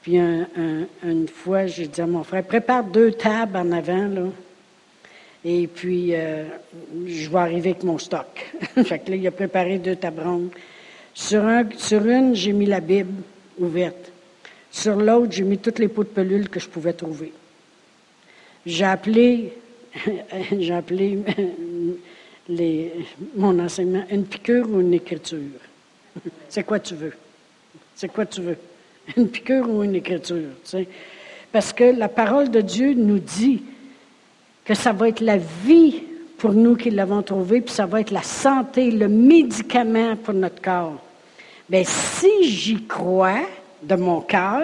[0.01, 4.31] Puis une fois, j'ai dit à mon frère, prépare deux tables en avant.
[5.43, 6.43] Et puis, euh,
[7.07, 8.51] je vais arriver avec mon stock.
[8.83, 10.21] fait que là, il a préparé deux tables
[11.13, 13.23] sur une, j'ai mis la Bible
[13.57, 14.11] ouverte.
[14.71, 17.33] Sur l'autre, j'ai mis toutes les pots de pelule que je pouvais trouver.
[18.65, 19.53] J'ai appelé,
[20.59, 20.73] j'ai
[23.35, 25.39] mon enseignement une piqûre ou une écriture?
[26.49, 27.13] C'est quoi tu veux?
[27.95, 28.57] C'est quoi tu veux?
[29.17, 30.49] Une piqûre ou une écriture?
[31.51, 33.63] Parce que la parole de Dieu nous dit
[34.65, 36.03] que ça va être la vie
[36.37, 40.61] pour nous qui l'avons trouvé, puis ça va être la santé, le médicament pour notre
[40.61, 41.01] corps.
[41.69, 43.41] Bien, si j'y crois
[43.81, 44.63] de mon cœur,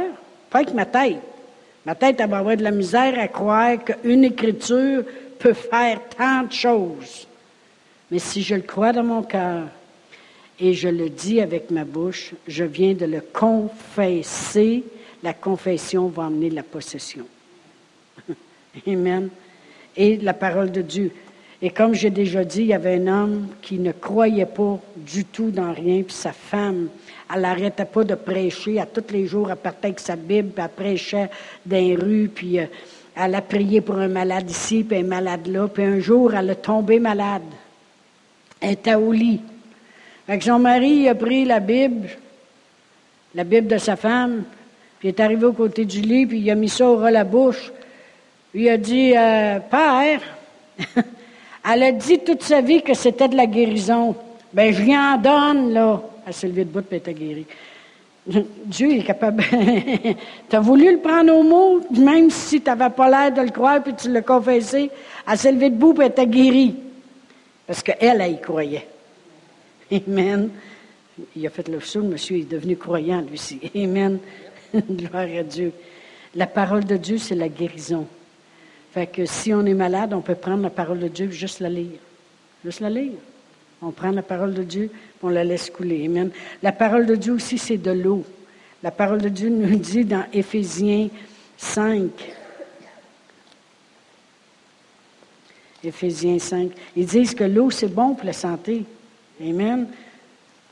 [0.50, 1.18] pas avec ma tête.
[1.86, 5.04] Ma tête, elle va avoir de la misère à croire qu'une écriture
[5.38, 7.28] peut faire tant de choses.
[8.10, 9.64] Mais si je le crois dans mon cœur,
[10.60, 14.84] et je le dis avec ma bouche, je viens de le confesser.
[15.22, 17.26] La confession va amener la possession.
[18.88, 19.30] Amen.
[19.98, 21.12] Et la parole de Dieu.
[21.62, 25.26] Et comme j'ai déjà dit, il y avait un homme qui ne croyait pas du
[25.26, 26.90] tout dans rien, puis sa femme,
[27.34, 28.80] elle n'arrêtait pas de prêcher.
[28.80, 31.30] À tous les jours, elle partait avec sa Bible, puis elle prêchait
[31.66, 32.66] dans les rues, puis euh,
[33.16, 35.68] elle a prié pour un malade ici, puis un malade là.
[35.68, 37.44] Puis un jour, elle est tombée malade.
[38.62, 39.42] Elle était au lit.
[40.28, 42.10] Fait son mari a pris la Bible,
[43.34, 44.44] la Bible de sa femme,
[45.00, 47.12] puis il est arrivé au côté du lit, puis il a mis ça au ras
[47.12, 47.72] la bouche.
[48.52, 50.22] Puis il a dit, euh, Père,
[51.72, 54.16] elle a dit toute sa vie que c'était de la guérison.
[54.54, 56.02] Ben, je lui en donne, là.
[56.44, 57.46] Levée debout, puis elle était guérie.
[58.66, 59.44] Dieu est capable.
[60.50, 63.52] tu as voulu le prendre au mot, même si tu n'avais pas l'air de le
[63.52, 64.90] croire, puis tu l'as confessé.
[65.30, 66.76] Elle s'est levée debout, elle était guérie.
[67.68, 68.88] Parce qu'elle, elle y croyait.
[69.92, 70.50] Amen.
[71.36, 73.60] Il a fait le saut, monsieur est devenu croyant, lui aussi.
[73.76, 74.20] Amen.
[74.74, 75.72] Gloire à Dieu.
[76.34, 78.08] La parole de Dieu, c'est la guérison.
[78.92, 81.60] Fait que si on est malade, on peut prendre la parole de Dieu et juste
[81.60, 82.00] la lire.
[82.64, 83.14] Juste la lire.
[83.86, 84.90] On prend la parole de Dieu,
[85.22, 86.06] on la laisse couler.
[86.06, 86.32] Amen.
[86.64, 88.26] La parole de Dieu aussi, c'est de l'eau.
[88.82, 91.08] La parole de Dieu nous dit dans Éphésiens
[91.56, 92.10] 5.
[95.84, 96.72] Éphésiens 5.
[96.96, 98.86] Ils disent que l'eau, c'est bon pour la santé.
[99.40, 99.88] Amen.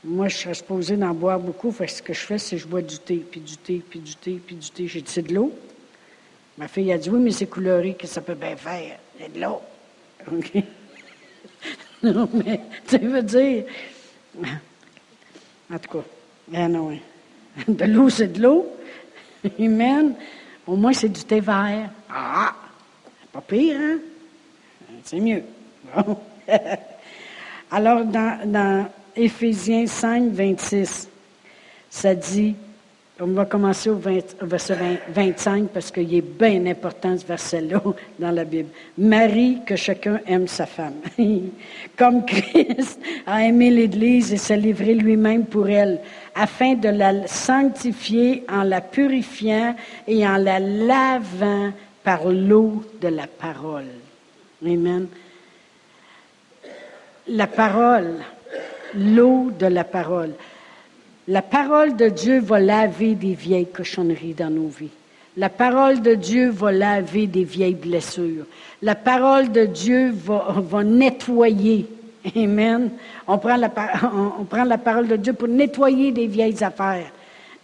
[0.02, 1.70] Moi, je serais supposé d'en boire beaucoup.
[1.70, 4.00] Fait ce que je fais, c'est que je bois du thé, puis du thé, puis
[4.00, 4.88] du thé, puis du thé.
[4.88, 5.52] J'ai dit, c'est de l'eau?
[6.58, 8.98] Ma fille a dit, oui, mais c'est coloré, que ça peut bien faire.
[9.20, 9.60] C'est de l'eau.
[10.32, 10.64] OK?
[12.04, 13.64] Non, mais tu veux dire.
[15.72, 17.62] En tout cas, non, hein.
[17.66, 18.66] de l'eau, c'est de l'eau.
[19.58, 20.14] Amen.
[20.66, 21.90] Au moins, c'est du thé vert.
[22.10, 22.54] Ah!
[23.32, 23.98] Pas pire, hein?
[25.02, 25.42] C'est mieux.
[25.94, 26.18] Bon.
[27.70, 31.08] Alors, dans, dans Éphésiens 5, 26,
[31.90, 32.54] ça dit
[33.20, 34.00] On va commencer au,
[34.42, 34.76] verset
[35.08, 37.80] 25 parce qu'il est bien important ce verset-là
[38.18, 38.70] dans la Bible.
[38.98, 40.94] Marie, que chacun aime sa femme.
[41.96, 46.00] Comme Christ a aimé l'Église et s'est livré lui-même pour elle,
[46.34, 49.76] afin de la sanctifier en la purifiant
[50.08, 53.92] et en la lavant par l'eau de la parole.
[54.66, 55.06] Amen.
[57.28, 58.24] La parole,
[58.96, 60.32] l'eau de la parole.
[61.26, 64.90] La parole de Dieu va laver des vieilles cochonneries dans nos vies.
[65.36, 68.44] La parole de Dieu va laver des vieilles blessures.
[68.82, 71.86] La parole de Dieu va, nettoyer.
[72.36, 72.90] Amen.
[73.26, 73.68] On prend, la,
[74.78, 77.10] parole de Dieu pour nettoyer des vieilles affaires.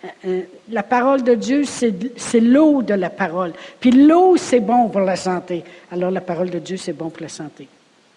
[0.02, 0.40] Euh, euh,
[0.70, 3.52] la parole de Dieu, c'est l'eau de la parole.
[3.78, 5.62] Puis l'eau, c'est bon pour la santé.
[5.92, 7.68] Alors la parole de Dieu, c'est bon pour la santé.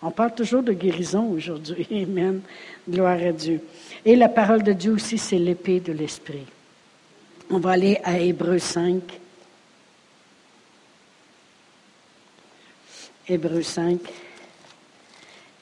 [0.01, 1.87] On parle toujours de guérison aujourd'hui.
[1.91, 2.41] Amen.
[2.89, 3.61] Gloire à Dieu.
[4.05, 6.45] Et la parole de Dieu aussi, c'est l'épée de l'esprit.
[7.49, 9.01] On va aller à Hébreu 5.
[13.29, 13.99] Hébreu 5.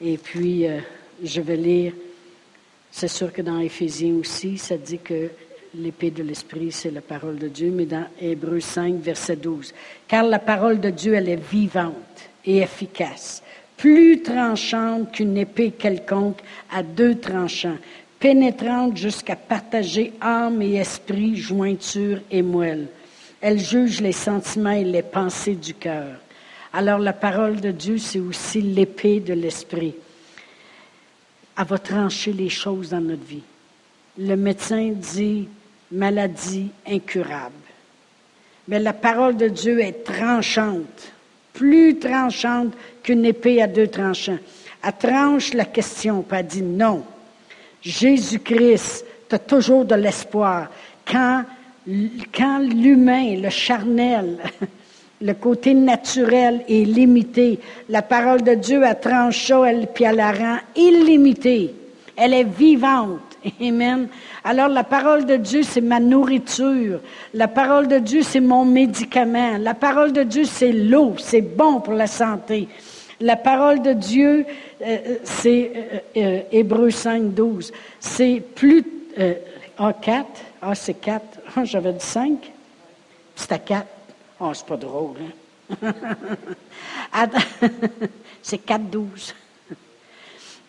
[0.00, 0.80] Et puis, euh,
[1.22, 1.92] je vais lire,
[2.90, 5.30] c'est sûr que dans Éphésiens aussi, ça dit que
[5.74, 9.72] l'épée de l'esprit, c'est la parole de Dieu, mais dans Hébreu 5, verset 12.
[10.08, 11.94] Car la parole de Dieu, elle est vivante
[12.44, 13.42] et efficace,
[13.76, 16.40] plus tranchante qu'une épée quelconque
[16.70, 17.78] à deux tranchants,
[18.22, 22.86] pénétrante jusqu'à partager âme et esprit, jointure et moelle.
[23.40, 26.14] Elle juge les sentiments et les pensées du cœur.
[26.72, 29.96] Alors la parole de Dieu, c'est aussi l'épée de l'esprit.
[31.58, 33.42] Elle va trancher les choses dans notre vie.
[34.16, 35.48] Le médecin dit
[35.90, 37.54] maladie incurable.
[38.68, 41.12] Mais la parole de Dieu est tranchante,
[41.52, 44.38] plus tranchante qu'une épée à deux tranchants.
[44.80, 47.02] Elle tranche la question, pas dit non.
[47.82, 50.68] Jésus-Christ, tu as toujours de l'espoir.
[51.06, 51.44] Quand,
[52.34, 54.38] quand l'humain, le charnel,
[55.20, 57.58] le côté naturel est limité,
[57.88, 61.74] la parole de Dieu, a tranché, elle, puis elle la rend illimitée.
[62.16, 63.20] Elle est vivante.
[63.60, 64.08] Amen.
[64.44, 67.00] Alors la parole de Dieu, c'est ma nourriture.
[67.34, 69.58] La parole de Dieu, c'est mon médicament.
[69.58, 71.14] La parole de Dieu, c'est l'eau.
[71.18, 72.68] C'est bon pour la santé.
[73.20, 74.44] La parole de Dieu,
[75.24, 75.72] c'est
[76.16, 77.72] euh, Hébreu 5, 12.
[78.00, 78.84] C'est plus.
[79.78, 80.26] ah, 4.
[80.62, 81.24] Ah, c'est 4.
[81.56, 82.50] Ah, j'avais dit 5.
[83.36, 83.86] C'est à 4.
[84.40, 85.92] Ah, c'est pas drôle, hein?
[88.42, 89.34] c'est 4, 12.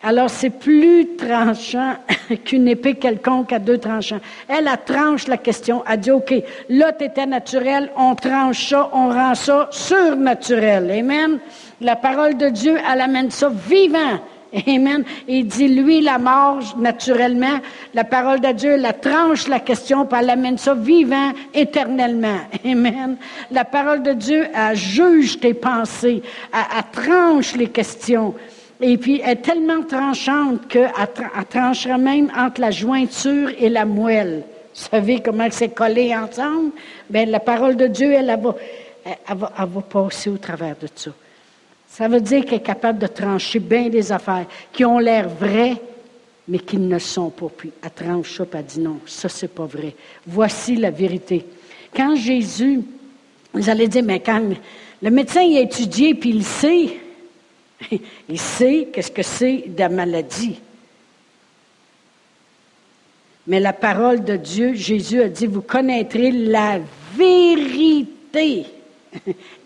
[0.06, 1.96] Alors, c'est plus tranchant
[2.44, 4.20] qu'une épée quelconque à deux tranchants.
[4.48, 5.82] Elle, a tranche la question.
[5.88, 6.34] Elle dit, OK,
[6.68, 10.90] là, t'étais naturel, on tranche ça, on rend ça surnaturel.
[10.90, 11.38] Amen?
[11.84, 14.18] La parole de Dieu, elle amène ça vivant.
[14.66, 15.04] Amen.
[15.28, 17.58] Il dit, lui, la mort, naturellement.
[17.92, 22.38] La parole de Dieu, la tranche la question, puis elle amène ça vivant éternellement.
[22.64, 23.18] Amen.
[23.50, 26.22] La parole de Dieu, elle juge tes pensées.
[26.54, 28.34] Elle, tranche les questions.
[28.80, 30.90] Et puis, elle est tellement tranchante qu'elle
[31.50, 34.42] tranchera même entre la jointure et la moelle.
[34.74, 36.70] Vous savez comment c'est collé ensemble?
[37.10, 38.54] Bien, la parole de Dieu, elle, va,
[39.04, 41.10] elle va passer au travers de ça.
[41.96, 45.76] Ça veut dire qu'elle est capable de trancher bien des affaires qui ont l'air vraies,
[46.48, 47.46] mais qui ne sont pas.
[47.56, 49.94] Puis elle tranche ça, puis elle dit non, ça, c'est pas vrai.
[50.26, 51.46] Voici la vérité.
[51.94, 52.80] Quand Jésus,
[53.52, 54.42] vous allez dire, mais quand
[55.00, 56.98] le médecin il a étudié, puis il sait,
[58.28, 60.58] il sait qu'est-ce que c'est de la maladie.
[63.46, 66.80] Mais la parole de Dieu, Jésus a dit, vous connaîtrez la
[67.16, 68.66] vérité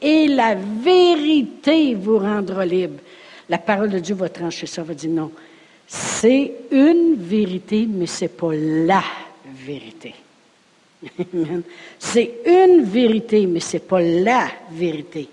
[0.01, 3.01] et la vérité vous rendra libre.
[3.49, 5.31] La parole de Dieu va trancher ça, va dire non.
[5.87, 9.03] C'est une vérité, mais ce n'est pas la
[9.65, 10.15] vérité.
[11.99, 15.29] C'est une vérité, mais ce n'est pas la vérité.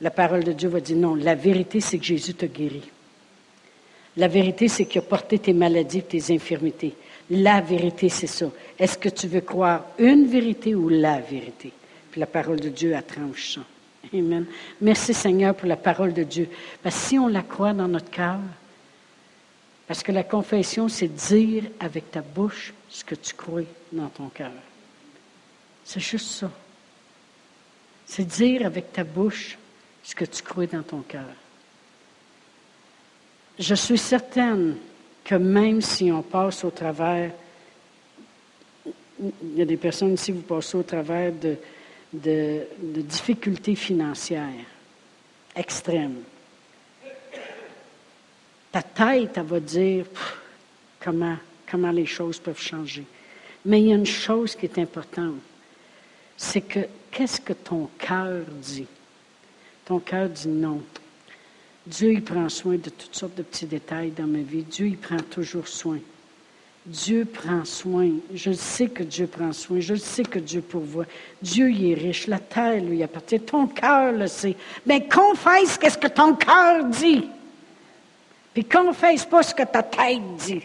[0.00, 1.14] La parole de Dieu va dire non.
[1.14, 2.82] La vérité, c'est que Jésus t'a guéri.
[4.16, 6.92] La vérité, c'est qu'il a porté tes maladies tes infirmités.
[7.30, 8.46] La vérité, c'est ça.
[8.78, 11.72] Est-ce que tu veux croire une vérité ou la vérité?
[12.12, 13.62] Puis la parole de Dieu, a tranche ça.
[14.12, 14.44] Amen.
[14.80, 16.48] Merci Seigneur pour la parole de Dieu.
[16.82, 18.38] Parce que si on la croit dans notre cœur,
[19.86, 24.28] parce que la confession, c'est dire avec ta bouche ce que tu crois dans ton
[24.28, 24.52] cœur.
[25.84, 26.50] C'est juste ça.
[28.06, 29.56] C'est dire avec ta bouche
[30.04, 31.24] ce que tu crois dans ton cœur.
[33.58, 34.76] Je suis certaine
[35.24, 37.30] que même si on passe au travers,
[39.20, 41.56] il y a des personnes ici, vous passez au travers de,
[42.12, 44.66] de, difficultés financières
[45.54, 46.22] extrêmes.
[48.70, 50.06] Ta tête, elle va dire
[51.00, 51.36] comment,
[51.70, 53.04] comment les choses peuvent changer.
[53.64, 55.40] Mais il y a une chose qui est importante,
[56.36, 58.86] c'est que qu'est-ce que ton cœur dit?
[59.84, 60.82] Ton cœur dit non.
[61.86, 64.62] Dieu, il prend soin de toutes sortes de petits détails dans ma vie.
[64.62, 65.98] Dieu, il prend toujours soin.
[66.84, 68.10] Dieu prend soin.
[68.34, 69.78] Je sais que Dieu prend soin.
[69.80, 71.06] Je sais que Dieu pourvoit.
[71.40, 72.26] Dieu, il est riche.
[72.26, 73.40] La terre lui appartient.
[73.40, 74.56] Ton cœur le sait.
[74.84, 77.28] Mais confesse qu'est-ce que ton cœur dit.
[78.52, 80.62] Puis confesse pas ce que ta tête dit.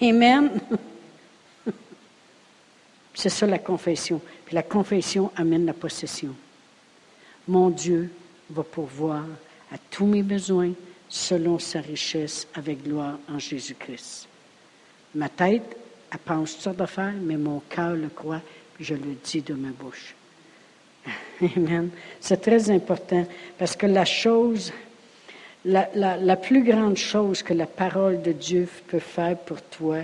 [0.00, 0.50] Amen.
[3.14, 4.20] C'est ça la confession.
[4.46, 6.34] Puis la confession amène la possession.
[7.46, 8.10] Mon Dieu
[8.50, 9.24] va pourvoir
[9.72, 10.72] à tous mes besoins
[11.08, 14.27] selon sa richesse avec gloire en Jésus-Christ.
[15.14, 15.76] Ma tête,
[16.10, 18.42] elle pense toutes sortes d'affaires, mais mon cœur le croit,
[18.80, 20.14] je le dis de ma bouche.
[21.56, 21.90] Amen.
[22.20, 23.26] C'est très important
[23.58, 24.72] parce que la chose,
[25.64, 29.98] la, la, plus grande chose que la parole de Dieu peut faire pour toi,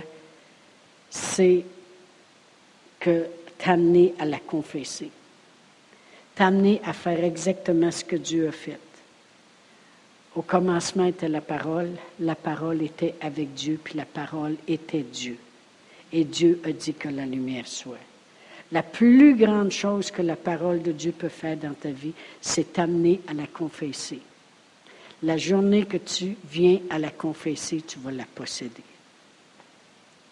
[1.11, 1.65] c'est
[3.01, 3.27] que
[3.59, 5.11] t'amener à la confesser,
[6.35, 8.79] t'amener à faire exactement ce que Dieu a fait.
[10.37, 15.37] Au commencement était la parole, la parole était avec Dieu, puis la parole était Dieu.
[16.13, 17.99] Et Dieu a dit que la lumière soit.
[18.73, 22.73] La plus grande chose que la parole de Dieu peut faire dans ta vie, c'est
[22.73, 24.21] t'amener à la confesser.
[25.23, 28.83] La journée que tu viens à la confesser, tu vas la posséder.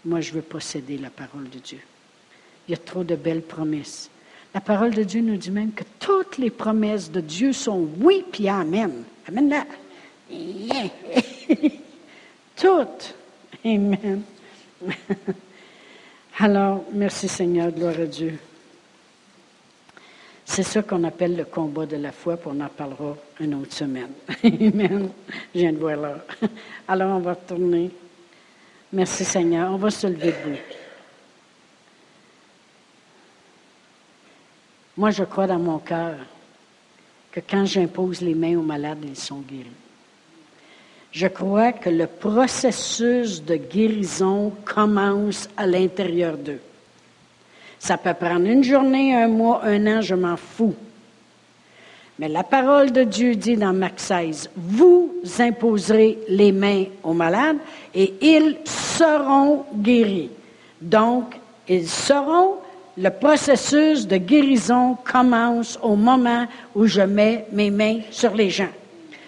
[0.05, 1.79] Moi, je veux posséder la parole de Dieu.
[2.67, 4.11] Il y a trop de belles promesses.
[4.53, 8.25] La parole de Dieu nous dit même que toutes les promesses de Dieu sont oui
[8.33, 9.05] puis amen.
[9.29, 9.65] Amen.
[12.57, 13.15] Toutes.
[13.65, 14.23] Amen.
[16.39, 18.39] Alors, merci Seigneur, gloire à Dieu.
[20.45, 23.73] C'est ça qu'on appelle le combat de la foi, puis on en parlera une autre
[23.73, 24.11] semaine.
[24.45, 25.11] Amen.
[25.55, 26.25] Je viens de voir là.
[26.89, 27.91] Alors, on va retourner.
[28.93, 29.73] Merci Seigneur.
[29.73, 30.59] On va se lever debout.
[34.97, 36.17] Moi, je crois dans mon cœur
[37.31, 39.71] que quand j'impose les mains aux malades, ils sont guéris.
[41.13, 46.61] Je crois que le processus de guérison commence à l'intérieur d'eux.
[47.79, 50.75] Ça peut prendre une journée, un mois, un an, je m'en fous.
[52.19, 57.59] Mais la parole de Dieu dit dans Marc 16, vous imposerez les mains aux malades
[57.95, 60.31] et ils seront guéris.
[60.81, 61.35] Donc,
[61.69, 62.57] ils seront
[62.97, 68.69] le processus de guérison commence au moment où je mets mes mains sur les gens.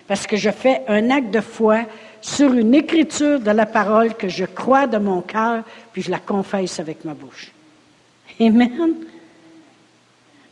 [0.06, 1.80] Parce que je fais un acte de foi
[2.20, 6.18] sur une écriture de la parole que je crois de mon cœur, puis je la
[6.18, 7.52] confesse avec ma bouche.
[8.40, 8.94] Amen.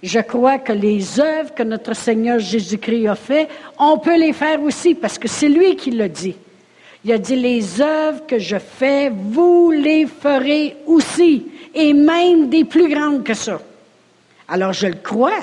[0.02, 3.48] Je crois que les œuvres que notre Seigneur Jésus-Christ a fait,
[3.78, 6.34] on peut les faire aussi, parce que c'est lui qui l'a dit.
[7.04, 12.64] Il a dit, les œuvres que je fais, vous les ferez aussi et même des
[12.64, 13.60] plus grandes que ça.
[14.48, 15.40] Alors je le crois.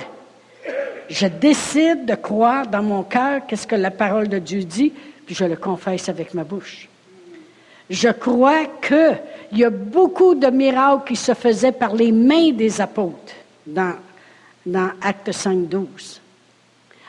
[1.09, 4.93] Je décide de croire dans mon cœur qu'est-ce que la parole de Dieu dit,
[5.25, 6.87] puis je le confesse avec ma bouche.
[7.89, 9.19] Je crois qu'il
[9.53, 13.33] y a beaucoup de miracles qui se faisaient par les mains des apôtres
[13.65, 13.95] dans,
[14.65, 16.21] dans Acte 5, 12.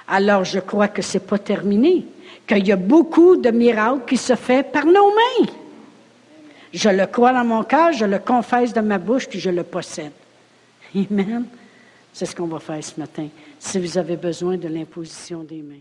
[0.09, 2.07] Alors je crois que ce n'est pas terminé,
[2.47, 5.53] qu'il y a beaucoup de miracles qui se font par nos mains.
[6.73, 9.63] Je le crois dans mon cœur, je le confesse de ma bouche, puis je le
[9.63, 10.13] possède.
[10.95, 11.45] Amen.
[12.13, 15.81] C'est ce qu'on va faire ce matin, si vous avez besoin de l'imposition des mains.